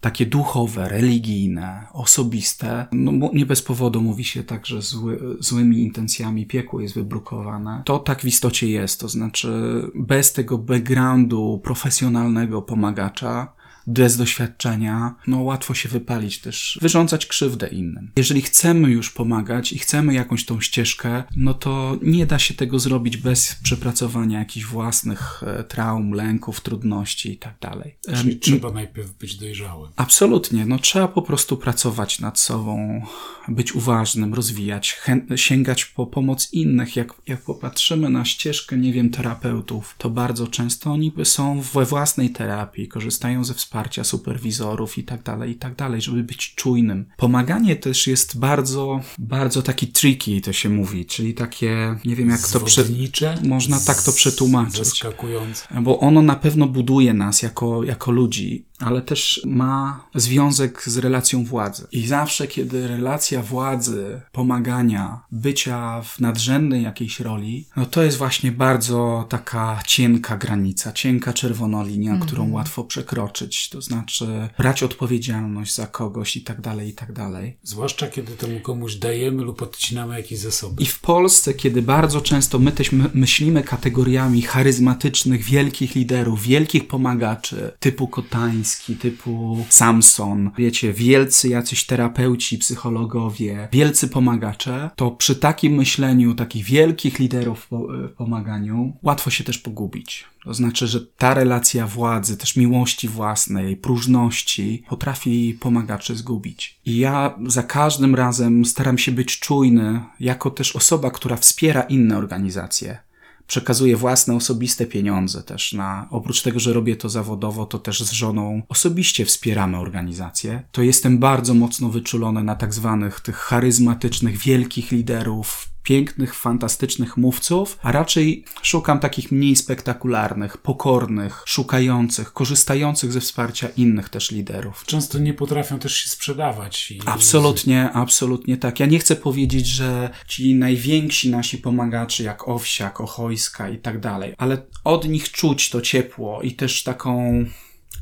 [0.07, 2.87] takie duchowe, religijne, osobiste.
[2.93, 7.83] No, nie bez powodu mówi się tak, że zły, złymi intencjami piekło jest wybrukowane.
[7.85, 13.53] To tak w istocie jest, to znaczy bez tego backgroundu profesjonalnego pomagacza,
[13.87, 18.11] bez doświadczenia, no łatwo się wypalić też, wyrządzać krzywdę innym.
[18.17, 22.79] Jeżeli chcemy już pomagać i chcemy jakąś tą ścieżkę, no to nie da się tego
[22.79, 27.97] zrobić bez przepracowania jakichś własnych e, traum, lęków, trudności i tak dalej.
[28.17, 29.93] Czyli trzeba najpierw być dojrzałym.
[29.97, 33.03] Absolutnie, no trzeba po prostu pracować nad sobą,
[33.49, 35.01] być uważnym, rozwijać,
[35.37, 36.97] sięgać po pomoc innych.
[36.97, 42.31] Jak, jak popatrzymy na ścieżkę, nie wiem, terapeutów, to bardzo często oni są we własnej
[42.31, 47.07] terapii, korzystają ze wsparcia superwizorów i tak dalej, i tak dalej, żeby być czujnym.
[47.17, 52.49] Pomaganie też jest bardzo, bardzo taki tricky, to się mówi, czyli takie, nie wiem jak
[52.49, 52.85] to prze...
[52.85, 54.77] Zwodnicze, można tak to przetłumaczyć.
[54.77, 55.67] Zaskakujące.
[55.83, 61.45] Bo ono na pewno buduje nas jako, jako ludzi, ale też ma związek z relacją
[61.45, 61.87] władzy.
[61.93, 68.53] I zawsze, kiedy relacja władzy, pomagania, bycia w nadrzędnej jakiejś roli, no to jest właśnie
[68.53, 73.66] bardzo taka cienka granica, cienka czerwona linia, którą łatwo przekroczyć.
[73.69, 77.57] To znaczy brać odpowiedzialność za kogoś i tak dalej, i tak dalej.
[77.63, 80.83] Zwłaszcza kiedy temu komuś dajemy lub odcinamy jakieś zasoby.
[80.83, 86.89] I w Polsce, kiedy bardzo często my też my- myślimy kategoriami charyzmatycznych, wielkich liderów, wielkich
[86.89, 95.73] pomagaczy, typu Kotański, typu Samson, wiecie, wielcy jacyś terapeuci, psychologowie, wielcy pomagacze, to przy takim
[95.75, 100.25] myśleniu takich wielkich liderów po- w pomaganiu łatwo się też pogubić.
[100.47, 106.81] To znaczy, że ta relacja władzy, też miłości własnej, próżności potrafi pomagaczy zgubić.
[106.85, 112.19] I ja za każdym razem staram się być czujny, jako też osoba, która wspiera inne
[112.19, 112.99] organizacje.
[113.47, 118.13] Przekazuję własne osobiste pieniądze też na, oprócz tego, że robię to zawodowo, to też z
[118.13, 120.63] żoną osobiście wspieramy organizacje.
[120.73, 127.79] To jestem bardzo mocno wyczulony na tak zwanych tych charyzmatycznych, wielkich liderów, pięknych, fantastycznych mówców,
[127.83, 134.85] a raczej szukam takich mniej spektakularnych, pokornych, szukających, korzystających ze wsparcia innych też liderów.
[134.87, 136.91] Często nie potrafią też się sprzedawać.
[136.91, 137.01] I...
[137.07, 138.81] Absolutnie, absolutnie tak.
[138.81, 144.35] Ja nie chcę powiedzieć, że ci najwięksi nasi pomagacze, jak Owsiak, Ochojska i tak dalej,
[144.39, 147.45] ale od nich czuć to ciepło i też taką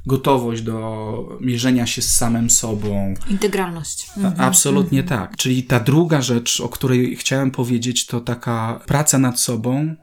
[0.06, 3.14] gotowość do mierzenia się z samym sobą.
[3.30, 4.10] Integralność.
[4.16, 4.34] Mhm.
[4.40, 5.20] Absolutnie mhm.
[5.20, 5.36] tak.
[5.36, 9.94] Czyli ta druga rzecz, o której chciałem powiedzieć, to taka praca nad sobą,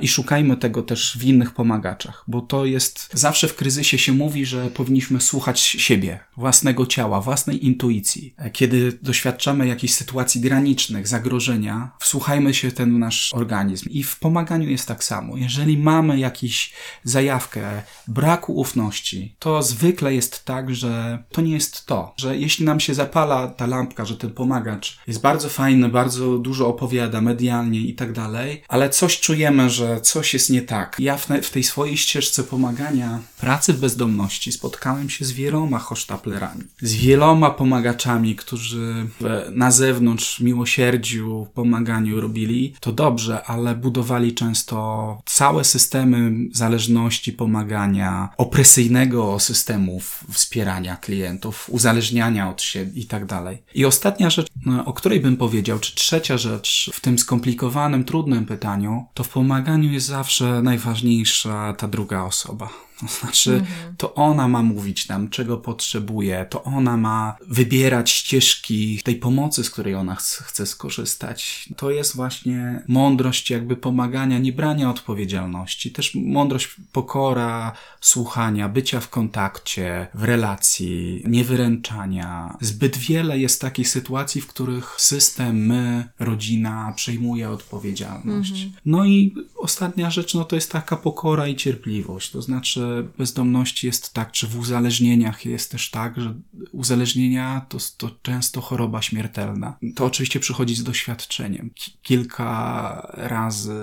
[0.00, 4.46] i szukajmy tego też w innych pomagaczach, bo to jest zawsze w kryzysie się mówi,
[4.46, 8.34] że powinniśmy słuchać siebie, własnego ciała, własnej intuicji.
[8.52, 13.88] Kiedy doświadczamy jakichś sytuacji granicznych, zagrożenia, wsłuchajmy się ten nasz organizm.
[13.90, 15.36] I w pomaganiu jest tak samo.
[15.36, 16.72] Jeżeli mamy jakąś
[17.04, 22.80] zajawkę braku ufności, to zwykle jest tak, że to nie jest to, że jeśli nam
[22.80, 27.94] się zapala ta lampka, że ten pomagacz jest bardzo fajny, bardzo dużo opowiada medialnie i
[27.94, 30.96] tak dalej, ale coś czujemy, że coś jest nie tak.
[30.98, 36.64] Ja w, w tej swojej ścieżce pomagania pracy w bezdomności spotkałem się z wieloma hosztaplerami,
[36.82, 39.06] z wieloma pomagaczami, którzy
[39.52, 44.76] na zewnątrz miłosierdziu, pomaganiu robili to dobrze, ale budowali często
[45.24, 50.00] całe systemy zależności, pomagania, opresyjnego systemu
[50.32, 53.62] wspierania klientów, uzależniania od siebie i tak dalej.
[53.74, 58.46] I ostatnia rzecz, no, o której bym powiedział, czy trzecia rzecz w tym skomplikowanym, trudnym
[58.46, 62.85] pytaniu, to w pomaganiu jest zawsze najważniejsza ta druga osoba.
[63.00, 63.96] To znaczy, mhm.
[63.96, 69.70] to ona ma mówić nam, czego potrzebuje, to ona ma wybierać ścieżki tej pomocy, z
[69.70, 71.68] której ona chce skorzystać.
[71.76, 79.08] To jest właśnie mądrość jakby pomagania, nie brania odpowiedzialności, też mądrość pokora, słuchania, bycia w
[79.08, 82.56] kontakcie, w relacji, niewyręczania.
[82.60, 88.52] Zbyt wiele jest takich sytuacji, w których system, my, rodzina przejmuje odpowiedzialność.
[88.52, 88.72] Mhm.
[88.86, 92.30] No i ostatnia rzecz, no to jest taka pokora i cierpliwość.
[92.30, 92.85] To znaczy,
[93.18, 96.34] bezdomności jest tak, czy w uzależnieniach jest też tak, że
[96.72, 99.78] uzależnienia to, to często choroba śmiertelna.
[99.94, 101.70] To oczywiście przychodzi z doświadczeniem.
[102.02, 103.80] Kilka razy,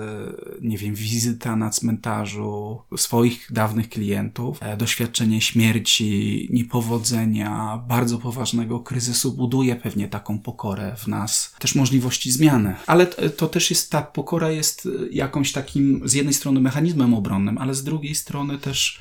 [0.60, 9.32] nie wiem, wizyta na cmentarzu swoich dawnych klientów, e, doświadczenie śmierci, niepowodzenia, bardzo poważnego kryzysu
[9.32, 12.74] buduje pewnie taką pokorę w nas, też możliwości zmiany.
[12.86, 17.74] Ale to też jest, ta pokora jest jakąś takim, z jednej strony mechanizmem obronnym, ale
[17.74, 18.93] z drugiej strony też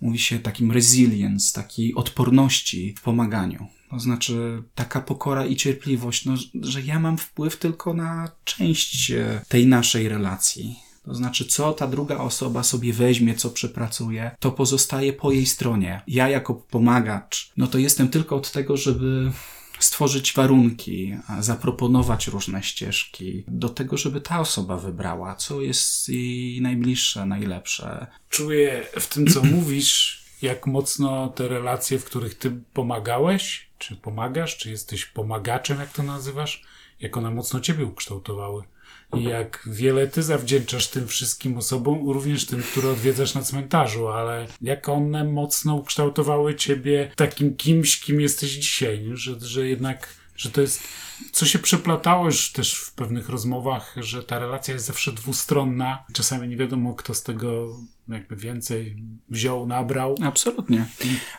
[0.00, 3.66] mówi się takim resilience, takiej odporności w pomaganiu.
[3.90, 9.40] To znaczy taka pokora i cierpliwość, no, że ja mam wpływ tylko na część e,
[9.48, 10.76] tej naszej relacji.
[11.04, 16.02] To znaczy, co ta druga osoba sobie weźmie, co przepracuje, to pozostaje po jej stronie.
[16.06, 19.32] Ja jako pomagacz, no to jestem tylko od tego, żeby
[19.78, 27.26] stworzyć warunki, zaproponować różne ścieżki do tego, żeby ta osoba wybrała, co jest jej najbliższe,
[27.26, 28.06] najlepsze.
[28.28, 34.56] Czuję w tym, co mówisz, jak mocno te relacje, w których ty pomagałeś, czy pomagasz,
[34.56, 36.62] czy jesteś pomagaczem, jak to nazywasz,
[37.00, 38.62] jak one mocno ciebie ukształtowały.
[39.12, 44.88] Jak wiele ty zawdzięczasz tym wszystkim osobom, również tym, które odwiedzasz na cmentarzu, ale jak
[44.88, 50.82] one mocno ukształtowały ciebie takim kimś, kim jesteś dzisiaj, że, że jednak, że to jest,
[51.32, 56.04] co się przeplatało już też w pewnych rozmowach, że ta relacja jest zawsze dwustronna.
[56.12, 57.76] Czasami nie wiadomo, kto z tego
[58.08, 58.96] jakby więcej
[59.30, 60.14] wziął, nabrał.
[60.22, 60.86] Absolutnie.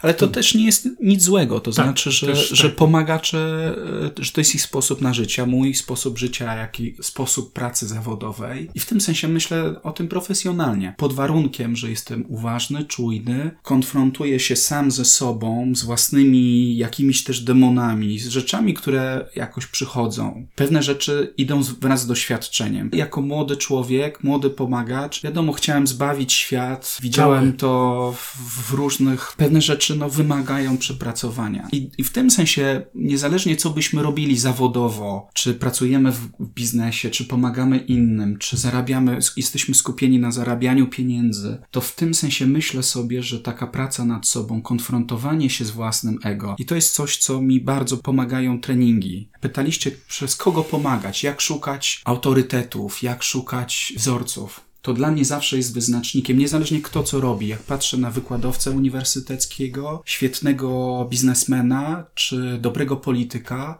[0.01, 1.59] Ale to, to też nie jest nic złego.
[1.59, 2.77] To tak, znaczy, że, też, że tak.
[2.77, 3.75] pomagacze,
[4.19, 7.87] e, że to jest ich sposób na życie, mój sposób życia, jak i sposób pracy
[7.87, 8.69] zawodowej.
[8.73, 10.93] I w tym sensie myślę o tym profesjonalnie.
[10.97, 17.41] Pod warunkiem, że jestem uważny, czujny, konfrontuję się sam ze sobą, z własnymi jakimiś też
[17.41, 20.47] demonami, z rzeczami, które jakoś przychodzą.
[20.55, 22.89] Pewne rzeczy idą wraz z doświadczeniem.
[22.93, 26.97] Jako młody człowiek, młody pomagacz, wiadomo, chciałem zbawić świat.
[27.01, 31.67] Widziałem to w, różnych, pewne rzeczy no, wymagają przepracowania.
[31.71, 37.25] I, I w tym sensie, niezależnie co byśmy robili zawodowo, czy pracujemy w biznesie, czy
[37.25, 43.23] pomagamy innym, czy zarabiamy, jesteśmy skupieni na zarabianiu pieniędzy, to w tym sensie myślę sobie,
[43.23, 47.41] że taka praca nad sobą, konfrontowanie się z własnym ego, i to jest coś, co
[47.41, 49.29] mi bardzo pomagają treningi.
[49.59, 55.73] Pytaliście, przez kogo pomagać, jak szukać autorytetów, jak szukać wzorców to dla mnie zawsze jest
[55.73, 57.47] wyznacznikiem, niezależnie kto co robi.
[57.47, 63.79] Jak patrzę na wykładowcę uniwersyteckiego, świetnego biznesmena czy dobrego polityka,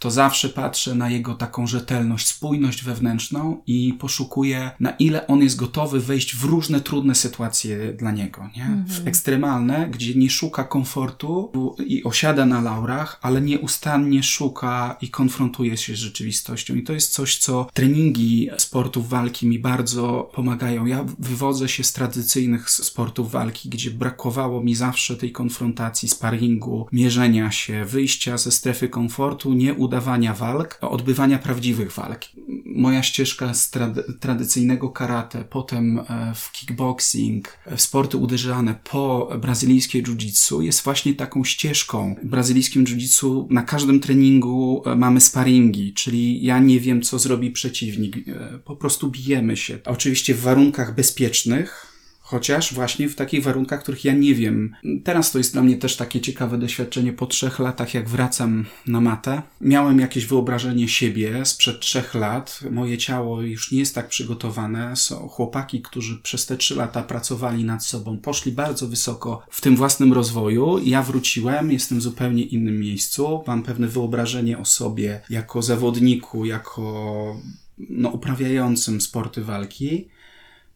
[0.00, 5.56] to zawsze patrzę na jego taką rzetelność, spójność wewnętrzną i poszukuję, na ile on jest
[5.56, 8.84] gotowy wejść w różne trudne sytuacje dla niego, nie?
[8.86, 11.52] W ekstremalne, gdzie nie szuka komfortu
[11.86, 16.74] i osiada na laurach, ale nieustannie szuka i konfrontuje się z rzeczywistością.
[16.74, 20.86] I to jest coś, co treningi sportów walki mi bardzo pomagają.
[20.86, 27.50] Ja wywodzę się z tradycyjnych sportów walki, gdzie brakowało mi zawsze tej konfrontacji, sparingu, mierzenia
[27.50, 32.20] się, wyjścia ze strefy komfortu, nie udawania walk, odbywania prawdziwych walk.
[32.64, 40.02] Moja ścieżka z trad tradycyjnego karate, potem e, w kickboxing, w sporty uderzane, po brazylijskie
[40.02, 42.16] jiu-jitsu jest właśnie taką ścieżką.
[42.22, 47.50] W brazylijskim jiu-jitsu na każdym treningu e, mamy sparingi, czyli ja nie wiem, co zrobi
[47.50, 48.16] przeciwnik.
[48.16, 49.78] E, po prostu bijemy się.
[49.84, 51.89] Oczywiście w warunkach bezpiecznych,
[52.30, 54.74] Chociaż właśnie w takich warunkach, których ja nie wiem.
[55.04, 59.00] Teraz to jest dla mnie też takie ciekawe doświadczenie po trzech latach, jak wracam na
[59.00, 59.42] matę.
[59.60, 62.60] Miałem jakieś wyobrażenie siebie sprzed trzech lat.
[62.70, 64.96] Moje ciało już nie jest tak przygotowane.
[64.96, 69.76] Są chłopaki, którzy przez te trzy lata pracowali nad sobą, poszli bardzo wysoko w tym
[69.76, 70.78] własnym rozwoju.
[70.84, 73.42] Ja wróciłem, jestem w zupełnie innym miejscu.
[73.46, 77.36] Mam pewne wyobrażenie o sobie jako zawodniku, jako
[77.78, 80.08] no, uprawiającym sporty walki.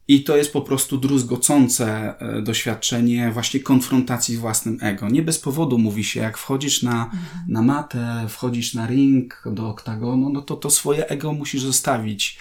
[0.08, 5.08] I to jest po prostu druzgocące e, doświadczenie właśnie konfrontacji z własnym ego.
[5.08, 7.10] Nie bez powodu mówi się, jak wchodzisz na,
[7.48, 12.38] na matę, wchodzisz na ring do oktagonu, no to to swoje ego musisz zostawić.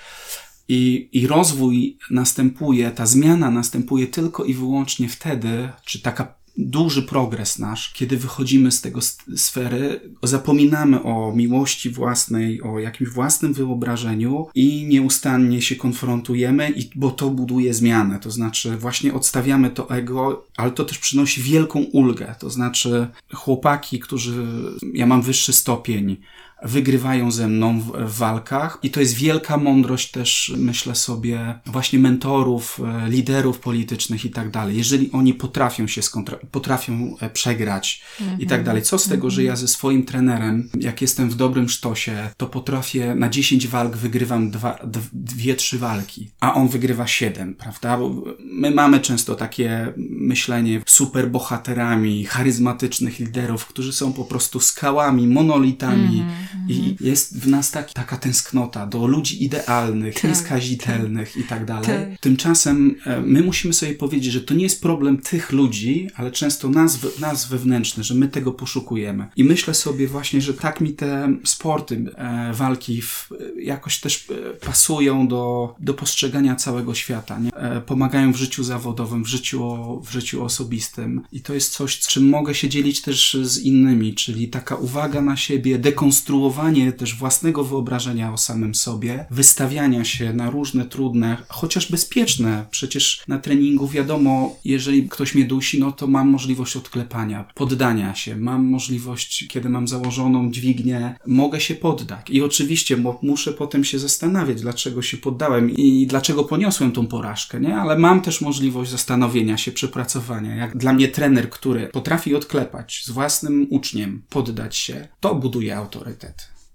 [0.68, 7.60] I, I rozwój następuje, ta zmiana następuje tylko i wyłącznie wtedy, czy taka duży progres
[7.60, 9.00] nasz, kiedy wychodzimy z tego
[9.36, 17.12] sfery, zapominamy o miłości własnej, o jakimś własnym wyobrażeniu i nieustannie się konfrontujemy, i, bo
[17.12, 18.20] to buduje zmianę.
[18.20, 22.36] To znaczy, właśnie odstawiamy to ego, ale to też przynosi wielką ulgę.
[22.40, 24.46] To znaczy, chłopaki, którzy,
[24.94, 26.18] ja mam wyższy stopień,
[26.64, 32.00] wygrywają ze mną w, w, walkach i to jest wielka mądrość też, myślę sobie, właśnie
[32.00, 34.78] mentorów, e, liderów politycznych i tak dalej.
[34.78, 38.34] Jeżeli oni potrafią się skontra- potrafią e, przegrać mm-hmm.
[38.34, 38.64] i tak mhm.
[38.64, 38.82] dalej.
[38.82, 43.16] Co z tego, że ja ze swoim trenerem, jak jestem w dobrym sztosie, to potrafię
[43.16, 44.80] na 10 walk wygrywam dwa,
[45.14, 47.98] dwie, trzy walki, a on wygrywa siedem, prawda?
[47.98, 55.28] Bo my mamy często takie myślenie super bohaterami, charyzmatycznych liderów, którzy są po prostu skałami,
[55.28, 56.26] monolitami,
[56.68, 56.96] i mhm.
[57.00, 61.44] jest w nas tak, taka tęsknota do ludzi idealnych, tak, nieskazitelnych tak.
[61.44, 61.86] i tak dalej.
[61.86, 62.20] Tak.
[62.20, 66.70] Tymczasem e, my musimy sobie powiedzieć, że to nie jest problem tych ludzi, ale często
[66.70, 69.28] nas, nas wewnętrzny, że my tego poszukujemy.
[69.36, 73.30] I myślę sobie właśnie, że tak mi te sporty, e, walki w,
[73.62, 77.40] jakoś też e, pasują do, do postrzegania całego świata.
[77.40, 77.52] Nie?
[77.86, 79.62] Pomagają w życiu zawodowym, w życiu,
[80.06, 81.22] w życiu osobistym.
[81.32, 85.38] I to jest coś, czym mogę się dzielić też z innymi, czyli taka uwaga na
[85.38, 91.92] siebie, dekonstruowanie konstruowanie też własnego wyobrażenia o samym sobie, wystawiania się na różne trudne, chociaż
[91.92, 92.66] bezpieczne.
[92.72, 98.36] Przecież na treningu wiadomo, jeżeli ktoś mnie dusi, no to mam możliwość odklepania, poddania się.
[98.36, 102.30] Mam możliwość, kiedy mam założoną dźwignię, mogę się poddać.
[102.30, 107.76] I oczywiście muszę potem się zastanawiać, dlaczego się poddałem i dlaczego poniosłem tą porażkę, nie?
[107.76, 110.56] Ale mam też możliwość zastanowienia się, przepracowania.
[110.56, 116.23] Jak dla mnie trener, który potrafi odklepać z własnym uczniem, poddać się, to buduje autorytet.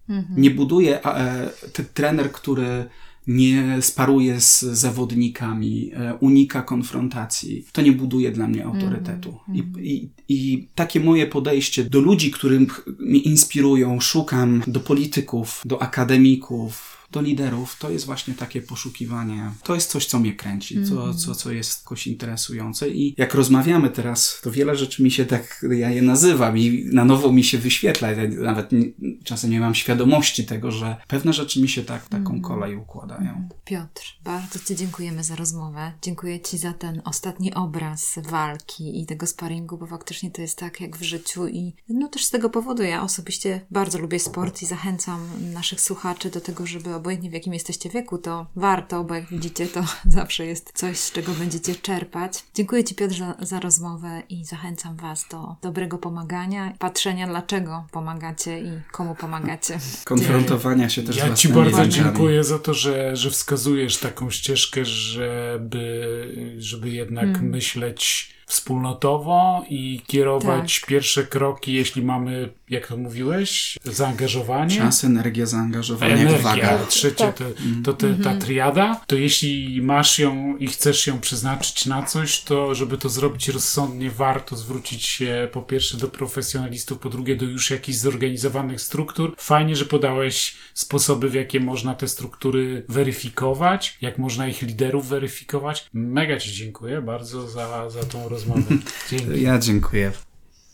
[0.09, 0.43] Mhm.
[0.43, 2.85] Nie buduje e, ten trener, który
[3.27, 7.67] nie sparuje z zawodnikami, e, unika konfrontacji.
[7.73, 9.39] To nie buduje dla mnie autorytetu.
[9.55, 9.85] I, mhm.
[9.85, 12.67] i, I takie moje podejście do ludzi, którym
[12.99, 19.51] mnie inspirują, szukam, do polityków, do akademików, do liderów, to jest właśnie takie poszukiwanie.
[19.63, 21.19] To jest coś, co mnie kręci, co, mhm.
[21.19, 22.89] co, co jest jakoś interesujące.
[22.89, 27.05] I jak rozmawiamy teraz, to wiele rzeczy mi się tak, ja je nazywam i na
[27.05, 28.11] nowo mi się wyświetla.
[28.11, 28.85] Ja nawet nie,
[29.25, 32.43] czasem nie mam świadomości tego, że pewne rzeczy mi się tak, taką mhm.
[32.43, 33.49] kolej układają.
[33.65, 35.93] Piotr, bardzo Ci dziękujemy za rozmowę.
[36.03, 40.81] Dziękuję Ci za ten ostatni obraz walki i tego sparingu, bo faktycznie to jest tak
[40.81, 44.67] jak w życiu i no też z tego powodu ja osobiście bardzo lubię sport i
[44.67, 45.21] zachęcam
[45.53, 49.67] naszych słuchaczy do tego, żeby obojętnie w jakim jesteście wieku, to warto, bo jak widzicie,
[49.67, 49.85] to
[50.19, 52.45] zawsze jest coś, z czego będziecie czerpać.
[52.55, 58.61] Dziękuję Ci, Piotr, za, za rozmowę i zachęcam Was do dobrego pomagania, patrzenia, dlaczego pomagacie
[58.61, 59.79] i komu pomagacie.
[60.05, 66.55] Konfrontowania się też Ja Ci bardzo dziękuję za to, że, że wskazujesz taką ścieżkę, żeby,
[66.59, 67.51] żeby jednak hmm.
[67.51, 70.89] myśleć wspólnotowo i kierować Tak.
[70.89, 74.77] pierwsze kroki, jeśli mamy, jak to mówiłeś, zaangażowanie.
[74.77, 76.79] Czas, energia, zaangażowanie, Energia, odwaga.
[76.87, 77.37] trzecie Tak.
[77.37, 77.45] to,
[77.85, 82.75] to te, ta triada, to jeśli masz ją i chcesz ją przeznaczyć na coś, to
[82.75, 87.71] żeby to zrobić rozsądnie, warto zwrócić się po pierwsze do profesjonalistów, po drugie do już
[87.71, 89.35] jakichś zorganizowanych struktur.
[89.39, 95.87] Fajnie, że podałeś sposoby, w jakie można te struktury weryfikować, jak można ich liderów weryfikować.
[95.93, 98.38] Mega Ci dziękuję bardzo za, za tą rozmowę.
[99.11, 99.43] Dzięki.
[99.43, 100.13] Ja dziękuję.